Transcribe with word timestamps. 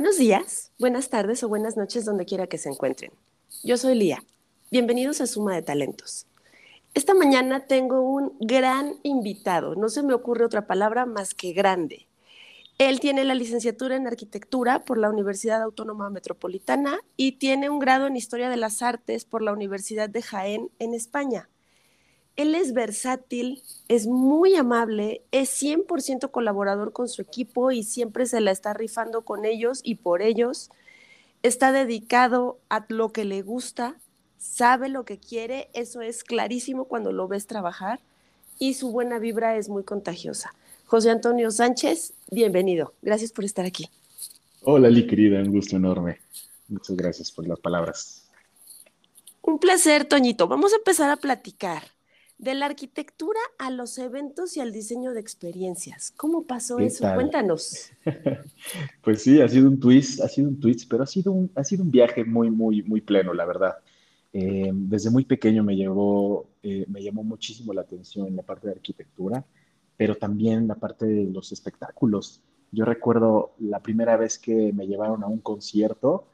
Buenos 0.00 0.16
días, 0.16 0.72
buenas 0.78 1.10
tardes 1.10 1.42
o 1.42 1.48
buenas 1.50 1.76
noches 1.76 2.06
donde 2.06 2.24
quiera 2.24 2.46
que 2.46 2.56
se 2.56 2.70
encuentren. 2.70 3.12
Yo 3.62 3.76
soy 3.76 3.94
Lía. 3.94 4.24
Bienvenidos 4.70 5.20
a 5.20 5.26
Suma 5.26 5.54
de 5.54 5.60
Talentos. 5.60 6.26
Esta 6.94 7.12
mañana 7.12 7.66
tengo 7.66 8.00
un 8.00 8.34
gran 8.40 8.94
invitado, 9.02 9.74
no 9.74 9.90
se 9.90 10.02
me 10.02 10.14
ocurre 10.14 10.46
otra 10.46 10.66
palabra 10.66 11.04
más 11.04 11.34
que 11.34 11.52
grande. 11.52 12.06
Él 12.78 12.98
tiene 12.98 13.24
la 13.24 13.34
licenciatura 13.34 13.94
en 13.94 14.06
arquitectura 14.06 14.86
por 14.86 14.96
la 14.96 15.10
Universidad 15.10 15.60
Autónoma 15.60 16.08
Metropolitana 16.08 17.00
y 17.18 17.32
tiene 17.32 17.68
un 17.68 17.78
grado 17.78 18.06
en 18.06 18.16
historia 18.16 18.48
de 18.48 18.56
las 18.56 18.80
artes 18.80 19.26
por 19.26 19.42
la 19.42 19.52
Universidad 19.52 20.08
de 20.08 20.22
Jaén 20.22 20.70
en 20.78 20.94
España. 20.94 21.50
Él 22.40 22.54
es 22.54 22.72
versátil, 22.72 23.62
es 23.88 24.06
muy 24.06 24.56
amable, 24.56 25.20
es 25.30 25.62
100% 25.62 26.30
colaborador 26.30 26.90
con 26.90 27.06
su 27.06 27.20
equipo 27.20 27.70
y 27.70 27.82
siempre 27.82 28.24
se 28.24 28.40
la 28.40 28.50
está 28.50 28.72
rifando 28.72 29.26
con 29.26 29.44
ellos 29.44 29.82
y 29.84 29.96
por 29.96 30.22
ellos. 30.22 30.70
Está 31.42 31.70
dedicado 31.70 32.58
a 32.70 32.86
lo 32.88 33.12
que 33.12 33.26
le 33.26 33.42
gusta, 33.42 33.96
sabe 34.38 34.88
lo 34.88 35.04
que 35.04 35.18
quiere, 35.18 35.68
eso 35.74 36.00
es 36.00 36.24
clarísimo 36.24 36.86
cuando 36.86 37.12
lo 37.12 37.28
ves 37.28 37.46
trabajar 37.46 38.00
y 38.58 38.72
su 38.72 38.90
buena 38.90 39.18
vibra 39.18 39.58
es 39.58 39.68
muy 39.68 39.84
contagiosa. 39.84 40.54
José 40.86 41.10
Antonio 41.10 41.50
Sánchez, 41.50 42.14
bienvenido. 42.30 42.94
Gracias 43.02 43.32
por 43.32 43.44
estar 43.44 43.66
aquí. 43.66 43.90
Hola, 44.62 44.88
Li, 44.88 45.06
querida, 45.06 45.40
un 45.40 45.52
gusto 45.52 45.76
enorme. 45.76 46.20
Muchas 46.68 46.96
gracias 46.96 47.30
por 47.30 47.46
las 47.46 47.60
palabras. 47.60 48.24
Un 49.42 49.58
placer, 49.58 50.06
Toñito. 50.06 50.48
Vamos 50.48 50.72
a 50.72 50.76
empezar 50.76 51.10
a 51.10 51.18
platicar 51.18 51.99
de 52.40 52.54
la 52.54 52.66
arquitectura 52.66 53.38
a 53.58 53.70
los 53.70 53.98
eventos 53.98 54.56
y 54.56 54.60
al 54.60 54.72
diseño 54.72 55.12
de 55.12 55.20
experiencias. 55.20 56.10
¿Cómo 56.16 56.46
pasó 56.46 56.78
eso? 56.78 57.06
Cuéntanos. 57.14 57.90
pues 59.02 59.22
sí, 59.22 59.42
ha 59.42 59.48
sido 59.48 59.68
un 59.68 59.78
twist, 59.78 60.22
ha 60.22 60.28
sido 60.28 60.48
un 60.48 60.58
twist, 60.58 60.88
pero 60.88 61.02
ha 61.02 61.06
sido 61.06 61.32
un, 61.32 61.50
ha 61.54 61.62
sido 61.62 61.84
un 61.84 61.90
viaje 61.90 62.24
muy, 62.24 62.50
muy, 62.50 62.82
muy 62.82 63.02
pleno, 63.02 63.34
la 63.34 63.44
verdad. 63.44 63.74
Eh, 64.32 64.70
desde 64.72 65.10
muy 65.10 65.26
pequeño 65.26 65.62
me, 65.62 65.76
llevó, 65.76 66.46
eh, 66.62 66.86
me 66.88 67.02
llamó 67.02 67.22
muchísimo 67.24 67.74
la 67.74 67.82
atención 67.82 68.34
la 68.34 68.42
parte 68.42 68.68
de 68.68 68.72
arquitectura, 68.72 69.44
pero 69.98 70.14
también 70.14 70.66
la 70.66 70.76
parte 70.76 71.04
de 71.04 71.24
los 71.24 71.52
espectáculos. 71.52 72.40
Yo 72.72 72.86
recuerdo 72.86 73.52
la 73.58 73.80
primera 73.80 74.16
vez 74.16 74.38
que 74.38 74.72
me 74.72 74.86
llevaron 74.86 75.22
a 75.24 75.26
un 75.26 75.40
concierto, 75.40 76.28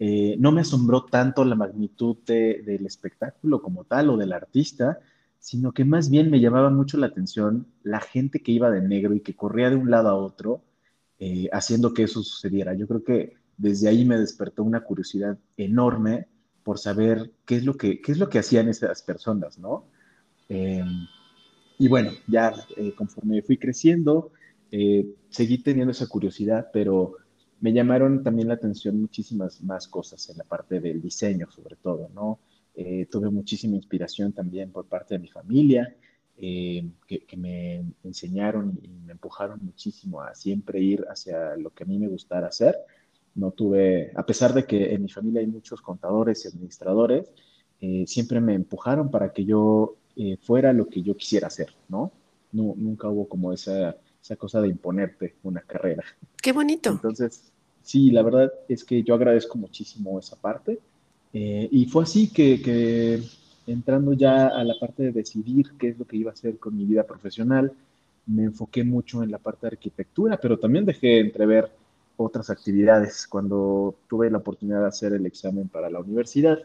eh, 0.00 0.34
no 0.40 0.50
me 0.50 0.62
asombró 0.62 1.04
tanto 1.04 1.44
la 1.44 1.54
magnitud 1.54 2.16
del 2.26 2.84
espectáculo 2.84 3.62
como 3.62 3.84
tal 3.84 4.10
o 4.10 4.16
del 4.16 4.32
artista, 4.32 4.98
sino 5.42 5.72
que 5.72 5.84
más 5.84 6.08
bien 6.08 6.30
me 6.30 6.38
llamaba 6.38 6.70
mucho 6.70 6.96
la 6.98 7.08
atención 7.08 7.66
la 7.82 8.00
gente 8.00 8.40
que 8.44 8.52
iba 8.52 8.70
de 8.70 8.80
negro 8.80 9.12
y 9.12 9.20
que 9.20 9.34
corría 9.34 9.70
de 9.70 9.76
un 9.76 9.90
lado 9.90 10.08
a 10.08 10.14
otro 10.14 10.62
eh, 11.18 11.48
haciendo 11.52 11.92
que 11.92 12.04
eso 12.04 12.22
sucediera. 12.22 12.74
Yo 12.74 12.86
creo 12.86 13.02
que 13.02 13.32
desde 13.56 13.88
ahí 13.88 14.04
me 14.04 14.16
despertó 14.16 14.62
una 14.62 14.84
curiosidad 14.84 15.36
enorme 15.56 16.28
por 16.62 16.78
saber 16.78 17.32
qué 17.44 17.56
es 17.56 17.64
lo 17.64 17.76
que, 17.76 18.00
qué 18.00 18.12
es 18.12 18.18
lo 18.18 18.28
que 18.28 18.38
hacían 18.38 18.68
esas 18.68 19.02
personas, 19.02 19.58
¿no? 19.58 19.88
Em, 20.48 21.08
y 21.76 21.88
bueno, 21.88 22.12
ya 22.28 22.54
eh, 22.76 22.94
conforme 22.94 23.42
fui 23.42 23.58
creciendo, 23.58 24.30
eh, 24.70 25.04
seguí 25.28 25.58
teniendo 25.58 25.90
esa 25.90 26.06
curiosidad, 26.06 26.68
pero 26.72 27.16
me 27.60 27.72
llamaron 27.72 28.22
también 28.22 28.46
la 28.46 28.54
atención 28.54 29.00
muchísimas 29.00 29.60
más 29.64 29.88
cosas 29.88 30.30
en 30.30 30.38
la 30.38 30.44
parte 30.44 30.78
del 30.78 31.02
diseño, 31.02 31.50
sobre 31.50 31.74
todo, 31.74 32.10
¿no? 32.14 32.38
Eh, 32.74 33.06
tuve 33.10 33.30
muchísima 33.30 33.76
inspiración 33.76 34.32
también 34.32 34.70
por 34.70 34.86
parte 34.86 35.14
de 35.14 35.20
mi 35.20 35.28
familia, 35.28 35.94
eh, 36.36 36.88
que, 37.06 37.36
me 37.36 37.84
enseñaron 38.02 38.78
y 38.82 38.88
me 38.88 39.12
empujaron 39.12 39.60
muchísimo 39.62 40.22
a 40.22 40.34
siempre 40.34 40.80
ir 40.80 41.04
hacia 41.08 41.56
lo 41.56 41.70
que 41.70 41.84
a 41.84 41.86
mí 41.86 41.98
me 41.98 42.08
gustara 42.08 42.48
hacer. 42.48 42.76
No 43.34 43.50
tuve, 43.50 44.12
a 44.14 44.24
pesar 44.24 44.52
de 44.52 44.64
que 44.64 44.94
en 44.94 45.02
mi 45.02 45.08
familia 45.08 45.40
hay 45.40 45.46
muchos 45.46 45.80
contadores 45.80 46.44
y 46.44 46.48
administradores, 46.48 47.30
eh, 47.80 48.04
siempre 48.06 48.40
me 48.40 48.54
empujaron 48.54 49.10
para 49.10 49.32
que 49.32 49.44
yo 49.44 49.96
fuera 50.42 50.74
lo 50.74 50.88
que 50.88 51.00
yo 51.00 51.16
quisiera 51.16 51.46
hacer, 51.46 51.74
¿no? 51.88 52.12
no 52.52 52.74
nunca 52.76 53.08
hubo 53.08 53.26
como 53.26 53.52
esa, 53.52 53.96
esa 54.22 54.36
cosa 54.36 54.60
de 54.60 54.68
imponerte 54.68 55.34
una 55.42 55.60
carrera. 55.62 56.04
Qué 56.40 56.52
bonito. 56.52 56.90
Entonces, 56.90 57.50
sí, 57.82 58.10
la 58.10 58.22
verdad 58.22 58.52
es 58.68 58.84
que 58.84 59.02
yo 59.02 59.14
agradezco 59.14 59.58
muchísimo 59.58 60.18
esa 60.18 60.36
parte. 60.36 60.78
Eh, 61.32 61.68
y 61.70 61.86
fue 61.86 62.02
así 62.02 62.28
que, 62.28 63.22
entrando 63.66 64.12
ya 64.12 64.48
a 64.48 64.64
la 64.64 64.74
parte 64.78 65.04
de 65.04 65.12
decidir 65.12 65.72
qué 65.78 65.88
es 65.88 65.98
lo 65.98 66.04
que 66.04 66.16
iba 66.16 66.30
a 66.30 66.34
hacer 66.34 66.58
con 66.58 66.76
mi 66.76 66.84
vida 66.84 67.04
profesional, 67.04 67.72
me 68.26 68.44
enfoqué 68.44 68.84
mucho 68.84 69.22
en 69.22 69.30
la 69.30 69.38
parte 69.38 69.66
de 69.66 69.72
arquitectura, 69.72 70.38
pero 70.40 70.58
también 70.58 70.84
dejé 70.84 71.20
entrever 71.20 71.70
otras 72.16 72.50
actividades. 72.50 73.26
Cuando 73.26 73.94
tuve 74.08 74.30
la 74.30 74.38
oportunidad 74.38 74.80
de 74.80 74.88
hacer 74.88 75.12
el 75.12 75.26
examen 75.26 75.68
para 75.68 75.90
la 75.90 76.00
universidad, 76.00 76.58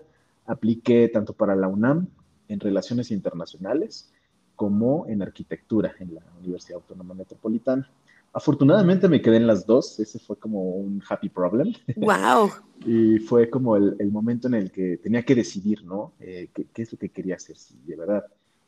apliqué 0.46 1.08
tanto 1.10 1.34
para 1.34 1.56
la 1.56 1.68
UNAM 1.68 2.08
en 2.48 2.60
Relaciones 2.60 3.12
Internacionales 3.12 4.10
como 4.56 5.06
en 5.08 5.22
Arquitectura 5.22 5.94
en 6.00 6.16
la 6.16 6.22
Universidad 6.42 6.78
Autónoma 6.78 7.14
Metropolitana. 7.14 7.90
Afortunadamente 8.38 9.08
me 9.08 9.20
quedé 9.20 9.38
en 9.38 9.48
las 9.48 9.66
dos, 9.66 10.00
ese 10.00 10.20
fue 10.20 10.38
como 10.38 10.62
un 10.62 11.02
happy 11.10 11.28
problem. 11.28 11.74
¡Wow! 11.96 12.52
y 12.86 13.18
fue 13.18 13.50
como 13.50 13.76
el, 13.76 13.96
el, 13.98 14.12
momento 14.12 14.48
en 14.48 14.54
el 14.54 14.72
que 14.72 14.98
tenía 14.98 15.24
que 15.24 15.34
decidir, 15.34 15.84
¿no? 15.84 16.14
Eh, 16.20 16.52
qué, 16.54 16.68
qué, 16.72 16.84
es 16.84 16.92
lo 16.92 17.00
que 17.00 17.10
quería 17.10 17.34
hacer? 17.34 17.58
Si 17.58 17.76
de 17.80 17.96
verdad 17.96 18.24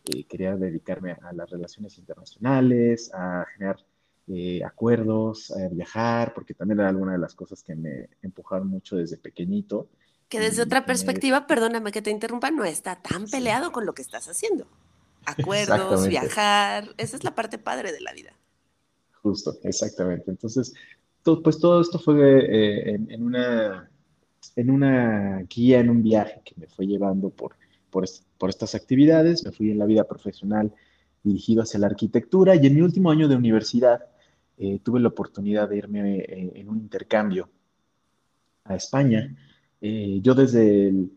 eh, 0.06 0.24
quería 0.24 0.56
dedicarme 0.56 1.12
a, 1.12 1.32
las 1.34 1.52
relaciones 1.52 1.96
internacionales, 2.00 3.12
a 3.14 3.46
generar 3.54 3.78
eh, 4.28 4.64
acuerdos, 4.66 5.52
a 5.52 5.68
viajar, 5.68 6.34
porque 6.34 6.56
también 6.56 6.80
era 6.80 6.90
alguna 6.90 7.12
de 7.12 7.20
las 7.20 7.36
cosas 7.36 7.62
que 7.62 7.76
me 7.76 8.10
empujaron 8.24 8.70
mucho 8.70 8.96
desde 8.96 9.18
pequeñito. 9.18 9.88
Que 10.30 10.40
desde 10.40 10.64
otra 10.64 10.88
perspectiva, 10.88 11.46
perdóname 11.46 11.92
que 11.92 12.02
te 12.02 12.10
interrumpa, 12.10 12.50
no 12.50 12.66
está 12.66 12.96
tan 12.96 13.28
peleado 13.28 13.72
con 13.72 13.86
lo 13.86 13.94
que 13.94 14.02
estás 14.02 14.30
haciendo. 14.30 14.66
Acuerdos, 15.28 16.08
viajar, 16.08 16.86
esa 16.98 17.18
es 17.18 17.24
la 17.24 17.36
parte 17.36 17.60
padre 17.60 17.92
de 17.92 18.02
la 18.02 18.14
vida. 18.14 18.34
Justo, 19.30 19.60
exactamente. 19.64 20.32
Entonces, 20.32 20.74
pues 21.24 21.60
todo 21.60 21.82
esto 21.82 22.00
fue 22.00 22.16
eh, 22.40 22.96
en, 22.96 23.24
una, 23.24 23.92
en 24.56 24.70
una 24.72 25.44
guía, 25.44 25.80
en 25.80 25.92
un 25.92 26.02
viaje 26.02 26.42
que 26.44 26.56
me 26.58 26.68
fue 26.68 26.88
llevando 26.88 27.30
por, 27.30 27.56
por, 27.92 28.50
estas 28.50 28.74
actividades. 28.74 29.46
Me 29.46 29.52
fui 29.52 29.70
en 29.70 29.78
la 29.78 29.86
vida 29.86 30.06
profesional 30.06 30.74
dirigido 31.24 31.62
hacia 31.62 31.80
la 31.80 31.88
arquitectura 31.88 32.56
y 32.56 32.66
en 32.66 32.74
mi 32.74 32.82
último 32.82 33.12
año 33.12 33.28
de 33.28 33.36
universidad 33.36 34.06
eh, 34.58 34.80
tuve 34.82 35.00
la 35.00 35.10
oportunidad 35.10 35.70
de 35.70 35.78
irme 35.78 36.20
eh, 36.20 36.52
en 36.56 36.70
un 36.70 36.78
intercambio 36.78 37.50
a 38.64 38.76
España. 38.76 39.36
yo 39.80 40.34
desde 40.34 40.88
el, 40.88 41.12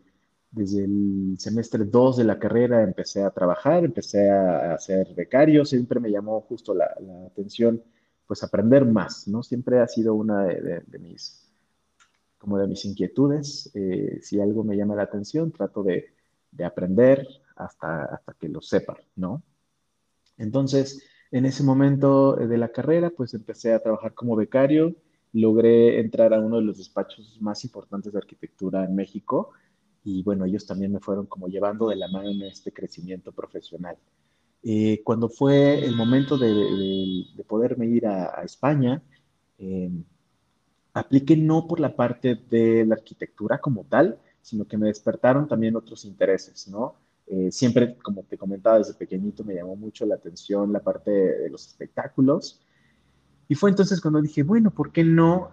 desde 0.51 0.85
el 0.85 1.35
semestre 1.39 1.85
2 1.85 2.17
de 2.17 2.23
la 2.25 2.37
carrera 2.37 2.83
empecé 2.83 3.23
a 3.23 3.31
trabajar, 3.31 3.83
empecé 3.83 4.29
a, 4.29 4.77
ser 4.77 5.13
becario, 5.15 5.65
siempre 5.65 5.99
me 5.99 6.11
llamó 6.11 6.41
justo 6.41 6.73
la, 6.75 6.93
la 7.01 7.25
atención 7.27 7.81
pues 8.27 8.43
aprender 8.43 8.85
más, 8.85 9.27
¿no? 9.27 9.43
Siempre 9.43 9.79
ha 9.79 9.87
sido 9.87 10.15
una 10.15 10.45
de, 10.45 10.99
mis, 10.99 11.51
como 12.37 12.57
de 12.57 12.67
mis 12.67 12.85
inquietudes. 12.85 13.71
Eh, 13.73 14.19
si 14.21 14.39
algo 14.39 14.63
me 14.63 14.75
llama 14.75 14.95
la 14.95 15.03
atención, 15.03 15.51
trato 15.51 15.83
de, 15.83 16.13
aprender 16.63 17.27
hasta, 17.55 18.05
hasta 18.05 18.33
que 18.33 18.47
lo 18.47 18.61
sepa, 18.61 18.97
¿no? 19.15 19.43
Entonces, 20.37 21.03
en 21.31 21.45
ese 21.45 21.63
momento 21.63 22.35
de 22.35 22.57
la 22.57 22.69
carrera, 22.69 23.09
pues 23.09 23.33
empecé 23.33 23.73
a 23.73 23.79
trabajar 23.79 24.13
como 24.13 24.35
becario, 24.35 24.95
logré 25.33 25.99
entrar 25.99 26.33
a 26.33 26.39
uno 26.39 26.57
de 26.57 26.63
los 26.63 26.77
despachos 26.77 27.37
más 27.41 27.63
importantes 27.63 28.13
de 28.13 28.19
arquitectura 28.19 28.85
en 28.85 28.95
México 28.95 29.51
y 30.03 30.21
bueno, 30.21 30.45
ellos 30.45 30.65
también 30.65 30.91
me 30.91 30.99
fueron 30.99 31.25
como 31.25 31.47
llevando 31.47 31.87
de 31.87 31.95
la 31.95 32.07
mano 32.07 32.29
en 32.29 32.41
este 32.43 32.71
crecimiento 32.71 33.31
profesional. 33.31 33.97
Eh, 34.65 35.01
cuando 35.03 35.27
fue 35.27 35.83
el 35.83 35.93
momento 35.93 36.37
de, 36.37 37.25
poderme 37.47 37.85
ir 37.85 38.07
a, 38.07 38.41
España, 38.43 39.01
eh, 39.57 39.91
apliqué 40.93 41.35
no 41.35 41.67
por 41.67 41.81
la 41.81 41.95
parte 41.95 42.35
de 42.49 42.85
la 42.85 42.95
arquitectura 42.95 43.59
como 43.59 43.83
tal, 43.83 44.17
sino 44.41 44.65
que 44.65 44.77
me 44.77 44.87
despertaron 44.87 45.47
también 45.47 45.75
otros 45.75 46.05
intereses, 46.05 46.67
¿no? 46.69 46.95
Eh, 47.27 47.51
siempre, 47.51 47.97
como 47.97 48.23
te 48.23 48.37
comentaba 48.37 48.77
desde 48.77 48.93
pequeñito, 48.93 49.43
me 49.43 49.55
llamó 49.55 49.75
mucho 49.75 50.05
la 50.05 50.15
atención 50.15 50.71
la 50.71 50.79
parte 50.79 51.11
de, 51.11 51.49
los 51.49 51.67
espectáculos. 51.67 52.61
Y 53.49 53.55
fue 53.55 53.69
entonces 53.69 53.99
cuando 53.99 54.21
dije, 54.21 54.43
bueno, 54.43 54.71
¿por 54.71 54.91
qué 54.91 55.03
no 55.03 55.51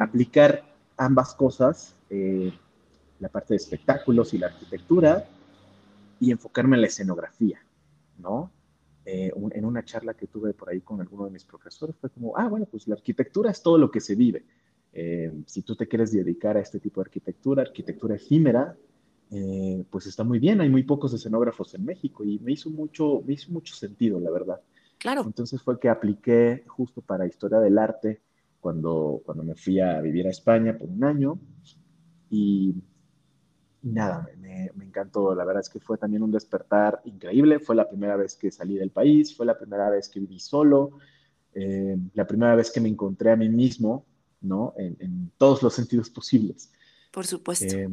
aplicar 0.00 0.64
ambas 0.96 1.34
cosas, 1.34 1.94
la 2.10 3.28
parte 3.28 3.54
de 3.54 3.58
espectáculos 3.58 4.34
y 4.34 4.38
la 4.38 4.48
arquitectura, 4.48 5.28
y 6.18 6.32
enfocarme 6.32 6.76
en 6.76 6.80
la 6.80 6.88
escenografía? 6.88 7.60
¿No? 8.22 8.52
Eh, 9.04 9.32
en 9.52 9.64
una 9.64 9.84
charla 9.84 10.14
que 10.14 10.28
tuve 10.28 10.54
por 10.54 10.70
ahí 10.70 10.80
con 10.80 11.00
alguno 11.00 11.24
de 11.24 11.32
mis 11.32 11.44
profesores, 11.44 11.96
fue 11.96 12.08
como, 12.10 12.36
ah, 12.36 12.48
bueno, 12.48 12.66
pues 12.66 12.86
la 12.86 12.94
arquitectura 12.94 13.50
es 13.50 13.62
todo 13.62 13.76
lo 13.76 13.90
que 13.90 14.00
se 14.00 14.14
vive. 14.14 14.44
Eh, 14.92 15.32
si 15.46 15.62
tú 15.62 15.74
te 15.74 15.88
quieres 15.88 16.12
dedicar 16.12 16.56
a 16.56 16.60
este 16.60 16.78
tipo 16.78 17.00
de 17.00 17.06
arquitectura, 17.06 17.62
arquitectura 17.62 18.14
efímera, 18.14 18.76
eh, 19.30 19.84
pues 19.90 20.06
está 20.06 20.22
muy 20.22 20.38
bien, 20.38 20.60
hay 20.60 20.68
muy 20.68 20.84
pocos 20.84 21.12
escenógrafos 21.14 21.74
en 21.74 21.84
México 21.84 22.22
y 22.22 22.38
me 22.38 22.52
hizo 22.52 22.70
mucho, 22.70 23.22
me 23.26 23.32
hizo 23.32 23.50
mucho 23.50 23.74
sentido, 23.74 24.20
la 24.20 24.30
verdad. 24.30 24.60
Claro. 24.98 25.22
Entonces 25.24 25.60
fue 25.62 25.80
que 25.80 25.88
apliqué 25.88 26.64
justo 26.68 27.00
para 27.00 27.26
historia 27.26 27.58
del 27.58 27.78
arte 27.78 28.20
cuando, 28.60 29.20
cuando 29.24 29.42
me 29.42 29.56
fui 29.56 29.80
a 29.80 30.00
vivir 30.00 30.26
a 30.28 30.30
España 30.30 30.78
por 30.78 30.88
un 30.88 31.02
año 31.02 31.40
y 32.30 32.74
nada, 33.82 34.28
me, 34.38 34.70
me, 34.74 34.84
encantó. 34.84 35.34
La 35.34 35.44
verdad 35.44 35.60
es 35.60 35.68
que 35.68 35.80
fue 35.80 35.98
también 35.98 36.22
un 36.22 36.30
despertar 36.30 37.00
increíble. 37.04 37.58
Fue 37.58 37.74
la 37.74 37.88
primera 37.88 38.16
vez 38.16 38.36
que 38.36 38.50
salí 38.50 38.76
del 38.76 38.90
país, 38.90 39.36
fue 39.36 39.46
la 39.46 39.58
primera 39.58 39.90
vez 39.90 40.08
que 40.08 40.20
viví 40.20 40.38
solo, 40.38 40.98
eh, 41.54 41.96
la 42.14 42.26
primera 42.26 42.54
vez 42.54 42.70
que 42.70 42.80
me 42.80 42.88
encontré 42.88 43.30
a 43.30 43.36
mí 43.36 43.48
mismo, 43.48 44.06
¿no? 44.40 44.74
En, 44.76 45.30
todos 45.36 45.62
los 45.62 45.74
sentidos 45.74 46.10
posibles. 46.10 46.72
Por 47.10 47.26
supuesto. 47.26 47.76
Eh, 47.76 47.88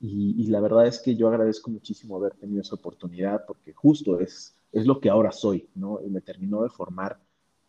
y, 0.00 0.46
la 0.46 0.60
verdad 0.60 0.86
es 0.86 1.00
que 1.00 1.16
yo 1.16 1.28
agradezco 1.28 1.70
muchísimo 1.70 2.16
haber 2.16 2.34
tenido 2.34 2.60
esa 2.60 2.76
oportunidad 2.76 3.44
porque 3.46 3.72
justo 3.72 4.20
es, 4.20 4.54
es 4.70 4.86
lo 4.86 5.00
que 5.00 5.10
ahora 5.10 5.32
soy, 5.32 5.68
¿no? 5.74 6.00
Y 6.04 6.08
me 6.08 6.20
terminó 6.20 6.62
de 6.62 6.68
formar 6.68 7.20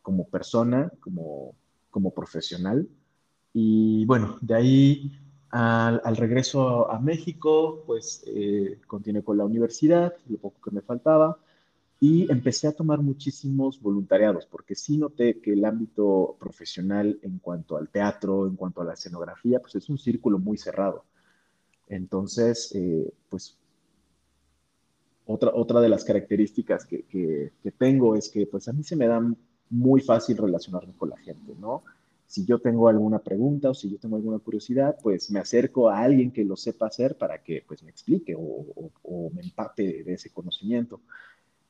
como 0.01 0.28
persona, 0.28 0.92
como, 1.00 1.56
como 1.90 2.13
profesional. 2.13 2.88
Y 3.54 4.06
bueno, 4.06 4.38
de 4.42 4.54
ahí 4.54 5.19
al, 5.51 6.01
al 6.04 6.18
regreso 6.18 6.92
a 6.92 7.00
México, 7.00 7.84
pues 7.86 8.24
eh, 8.28 8.80
continué 8.88 9.24
con 9.24 9.38
la 9.38 9.46
universidad, 9.46 10.13
lo 10.28 10.38
poco 10.38 10.62
que 10.62 10.72
me 10.72 10.81
faltaba, 10.81 11.38
y 12.00 12.31
empecé 12.31 12.68
a 12.68 12.72
tomar 12.72 13.01
muchísimos 13.01 13.81
voluntariados, 13.81 14.46
porque 14.46 14.75
sí 14.75 14.98
noté 14.98 15.42
que 15.42 15.54
el 15.54 15.66
ámbito 15.66 16.38
profesional 16.40 17.19
en 17.24 17.40
cuanto 17.40 17.75
al 17.78 17.90
teatro, 17.90 18.48
en 18.48 18.56
cuanto 18.56 18.81
a 18.81 18.86
la 18.86 18.94
escenografía, 18.94 19.60
pues 19.60 19.75
es 19.75 19.90
un 19.90 19.98
círculo 19.98 20.40
muy 20.40 20.57
cerrado. 20.57 21.04
Entonces, 21.88 22.74
eh, 22.75 23.12
pues 23.28 23.57
otra, 25.25 25.51
otra 25.54 25.81
de 25.81 25.90
las 25.90 26.06
características 26.06 26.86
que, 26.86 27.04
que, 27.04 27.51
que, 27.62 27.72
tengo 27.72 28.16
es 28.16 28.30
que 28.30 28.48
pues 28.48 28.68
a 28.68 28.74
mí 28.74 28.84
se 28.84 28.96
me 28.96 29.07
da 29.07 29.22
muy 29.69 30.01
fácil 30.01 30.38
relacionarme 30.38 30.94
con 30.96 31.10
la 31.10 31.18
gente, 31.18 31.54
¿no? 31.60 31.84
Si 32.29 32.45
yo 32.45 32.59
tengo 32.59 32.87
alguna 32.87 33.17
pregunta 33.17 33.71
o 33.71 33.73
si 33.73 33.89
yo 33.89 33.97
tengo 33.97 34.15
alguna 34.15 34.37
curiosidad, 34.37 34.95
pues 35.01 35.31
me 35.31 35.39
acerco 35.39 35.89
a 35.89 35.97
alguien 35.97 36.31
que 36.31 36.45
lo 36.45 36.55
sepa 36.55 36.85
hacer 36.85 37.17
para 37.17 37.41
que 37.41 37.63
pues 37.67 37.81
me 37.81 37.89
explique 37.89 38.35
o, 38.37 39.31
me 39.33 39.41
empape 39.41 40.03
de 40.03 40.13
ese 40.13 40.29
conocimiento. 40.29 41.01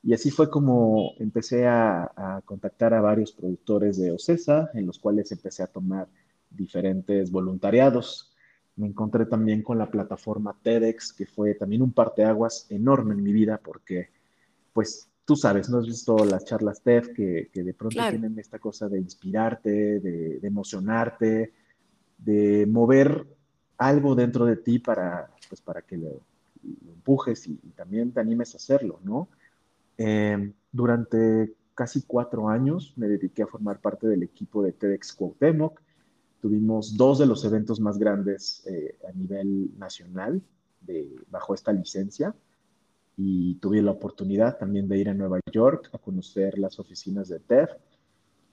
Y 0.03 0.13
así 0.13 0.31
fue 0.31 0.49
como 0.49 1.13
empecé 1.17 1.65
a, 1.65 2.11
a, 2.13 2.41
contactar 2.43 2.93
a 2.93 2.99
varios 2.99 3.31
productores 3.31 3.97
de 3.97 4.11
OCESA, 4.11 4.71
en 4.73 4.85
los 4.85 4.99
cuales 4.99 5.31
empecé 5.31 5.63
a 5.63 5.67
tomar 5.67 6.09
diferentes 6.49 7.31
voluntariados. 7.31 8.33
Me 8.75 8.87
encontré 8.87 9.27
también 9.27 9.63
con 9.63 9.77
la 9.77 9.89
plataforma 9.89 10.57
TEDx, 10.61 11.13
que 11.13 11.25
fue 11.25 11.53
también 11.53 11.83
un 11.83 11.93
parteaguas 11.93 12.67
enorme 12.69 13.13
en 13.13 13.23
mi 13.23 13.31
vida, 13.31 13.61
porque 13.63 14.09
pues 14.73 15.09
tú 15.29 15.35
sabes, 15.35 15.69
¿no 15.69 15.77
has 15.77 15.85
visto 15.85 16.25
las 16.25 16.43
charlas 16.43 16.81
TED 16.81 17.13
que, 17.13 17.51
que 17.53 17.61
de 17.61 17.75
pronto 17.75 17.99
tienen 18.09 18.39
esta 18.39 18.57
cosa 18.57 18.89
de 18.89 18.97
inspirarte, 18.97 19.99
de, 19.99 20.39
emocionarte, 20.41 21.53
de 22.17 22.65
mover 22.65 23.27
algo 23.77 24.15
dentro 24.15 24.47
de 24.47 24.55
ti 24.55 24.79
para, 24.79 25.29
pues, 25.47 25.61
para 25.61 25.83
que 25.83 25.97
lo, 25.97 26.21
empujes 26.63 27.45
y, 27.45 27.57
también 27.75 28.11
te 28.11 28.19
animes 28.21 28.55
a 28.55 28.57
hacerlo, 28.57 28.99
¿no? 29.03 29.29
Eh, 29.99 30.51
durante 30.71 31.53
casi 31.75 32.01
cuatro 32.01 32.49
años 32.49 32.93
me 32.95 33.07
dediqué 33.07 33.43
a 33.43 33.47
formar 33.47 33.79
parte 33.81 34.07
del 34.07 34.23
equipo 34.23 34.63
de 34.63 34.71
TEDx 34.71 35.13
Cuauhtémoc. 35.13 35.79
Tuvimos 36.41 36.97
dos 36.97 37.19
de 37.19 37.27
los 37.27 37.45
eventos 37.45 37.79
más 37.79 37.99
grandes 37.99 38.65
eh, 38.65 38.97
a 39.07 39.11
nivel 39.11 39.77
nacional 39.77 40.41
de, 40.81 41.07
bajo 41.29 41.53
esta 41.53 41.71
licencia 41.71 42.33
y 43.21 43.55
tuve 43.55 43.81
la 43.81 43.91
oportunidad 43.91 44.57
también 44.57 44.87
de 44.87 44.97
ir 44.97 45.09
a 45.09 45.13
Nueva 45.13 45.41
York 45.51 45.89
a 45.91 45.97
conocer 45.97 46.57
las 46.57 46.79
oficinas 46.79 47.27
de 47.27 47.41
TED, 47.41 47.67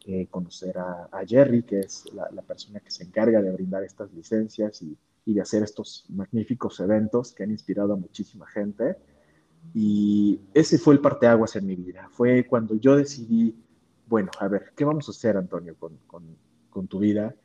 eh, 0.06 0.26
conocer 0.28 0.76
a, 0.76 1.08
Jerry, 1.24 1.62
que 1.62 1.78
es 1.78 2.04
la, 2.12 2.42
persona 2.42 2.80
que 2.80 2.90
se 2.90 3.04
encarga 3.04 3.40
de 3.40 3.52
brindar 3.52 3.84
estas 3.84 4.12
licencias 4.12 4.82
y, 4.82 4.98
de 5.24 5.40
hacer 5.40 5.62
estos 5.62 6.04
magníficos 6.08 6.80
eventos 6.80 7.32
que 7.32 7.44
han 7.44 7.52
inspirado 7.52 7.92
a 7.92 7.96
muchísima 7.96 8.44
gente. 8.48 8.96
Y 9.72 10.40
ese 10.52 10.78
fue 10.78 10.94
el 10.94 11.00
parteaguas 11.00 11.54
en 11.54 11.66
mi 11.66 11.76
vida. 11.76 12.08
Fue 12.10 12.44
cuando 12.44 12.74
yo 12.74 12.96
decidí, 12.96 13.54
bueno, 14.08 14.32
a 14.40 14.48
ver, 14.48 14.72
¿qué 14.76 14.84
vamos 14.84 15.06
a 15.08 15.12
hacer, 15.12 15.36
Antonio, 15.36 15.76
con, 15.78 15.96
con, 16.08 16.24
con 16.70 16.88
tu 16.88 16.98
vida? 16.98 17.36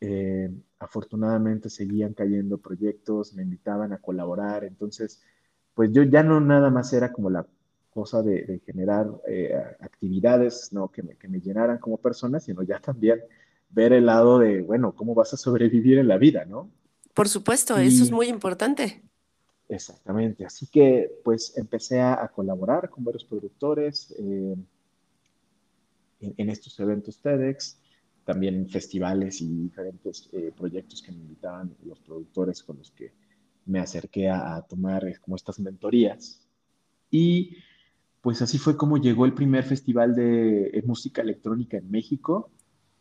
Eh, 0.00 0.52
afortunadamente 0.78 1.68
seguían 1.68 2.14
cayendo 2.14 2.58
proyectos, 2.58 3.34
me 3.34 3.42
invitaban 3.42 3.92
a 3.92 3.98
colaborar, 3.98 4.62
entonces 4.62 5.20
pues 5.78 5.92
yo 5.92 6.02
ya 6.02 6.24
no 6.24 6.40
nada 6.40 6.70
más 6.70 6.92
era 6.92 7.12
como 7.12 7.30
la 7.30 7.46
cosa 7.90 8.20
de, 8.20 8.60
generar 8.66 9.06
eh, 9.28 9.54
actividades 9.78 10.72
¿no? 10.72 10.88
que, 10.88 11.04
me, 11.04 11.14
que 11.14 11.28
me 11.28 11.40
llenaran 11.40 11.78
como 11.78 11.98
persona, 11.98 12.40
sino 12.40 12.64
ya 12.64 12.80
también 12.80 13.20
ver 13.70 13.92
el 13.92 14.06
lado 14.06 14.40
de, 14.40 14.60
bueno, 14.60 14.92
cómo 14.92 15.14
vas 15.14 15.34
a 15.34 15.36
sobrevivir 15.36 15.98
en 15.98 16.08
la 16.08 16.18
vida, 16.18 16.44
¿no? 16.44 16.68
Por 17.14 17.28
supuesto, 17.28 17.78
eso 17.78 18.02
es 18.02 18.10
muy 18.10 18.26
importante. 18.26 19.04
Exactamente, 19.68 20.44
así 20.44 20.66
que 20.66 21.12
pues 21.22 21.56
empecé 21.56 22.00
a, 22.00 22.26
colaborar 22.34 22.90
con 22.90 23.04
varios 23.04 23.24
productores 23.24 24.12
eh, 24.18 24.56
en, 26.18 26.34
en, 26.36 26.50
estos 26.50 26.76
eventos 26.80 27.20
TEDx, 27.22 27.78
también 28.24 28.56
en 28.56 28.68
festivales 28.68 29.40
y 29.40 29.46
diferentes 29.46 30.28
eh, 30.32 30.52
proyectos 30.56 31.00
que 31.00 31.12
me 31.12 31.18
invitaban 31.18 31.72
los 31.84 32.00
productores 32.00 32.64
con 32.64 32.78
los 32.78 32.90
que 32.90 33.12
me 33.68 33.80
acerqué 33.80 34.30
a, 34.30 34.60
tomar 34.62 35.06
eh, 35.06 35.16
como 35.20 35.36
estas 35.36 35.60
mentorías. 35.60 36.40
Y 37.10 37.58
pues 38.20 38.42
así 38.42 38.58
fue 38.58 38.76
como 38.76 38.96
llegó 38.96 39.26
el 39.26 39.34
primer 39.34 39.64
festival 39.64 40.14
de 40.14 40.68
eh, 40.68 40.82
música 40.84 41.22
electrónica 41.22 41.76
en 41.76 41.90
México. 41.90 42.50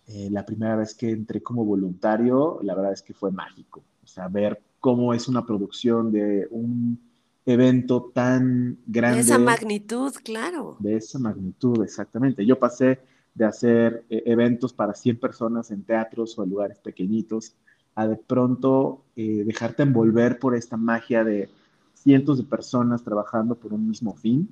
Eh, 0.06 0.30
la 0.30 0.46
primera 0.46 0.75
vez 0.75 0.94
que 0.94 1.10
entré 1.10 1.42
como 1.42 1.66
voluntario, 1.66 2.60
la 2.62 2.75
verdad 2.75 2.94
es 2.94 3.02
que 3.02 3.14
fue 3.14 3.31
mágico. 3.31 3.84
O 4.04 4.08
sea, 4.08 4.28
ver 4.28 4.62
cómo 4.80 5.14
es 5.14 5.28
una 5.28 5.46
producción 5.46 6.12
de 6.12 6.48
un 6.52 7.00
evento 7.46 8.12
tan 8.13 8.78
grande. 8.86 9.18
De 9.18 9.24
esa 9.24 9.40
magnitud, 9.40 10.13
claro. 10.24 10.78
De 10.80 10.96
esa 10.96 11.18
magnitud, 11.18 11.81
exactamente. 11.84 12.46
Yo 12.46 12.60
pasé 12.60 13.00
de 13.34 13.46
hacer 13.46 14.06
eventos 14.10 14.74
para 14.74 14.94
100 14.94 15.20
personas 15.20 15.72
en 15.72 15.84
teatros 15.84 16.38
o 16.38 16.44
en 16.44 16.50
lugares 16.50 16.80
pequeñitos 16.80 17.56
a 17.98 18.08
de 18.08 18.16
pronto 18.16 19.04
eh, 19.16 19.44
dejarte 19.44 19.82
envolver 19.82 20.38
por 20.38 20.56
esta 20.56 20.78
magia 20.78 21.24
de 21.24 21.50
cientos 21.96 22.38
de 22.38 22.44
personas 22.44 23.04
trabajando 23.04 23.56
por 23.56 23.74
un 23.74 23.88
mismo 23.88 24.16
fin. 24.16 24.48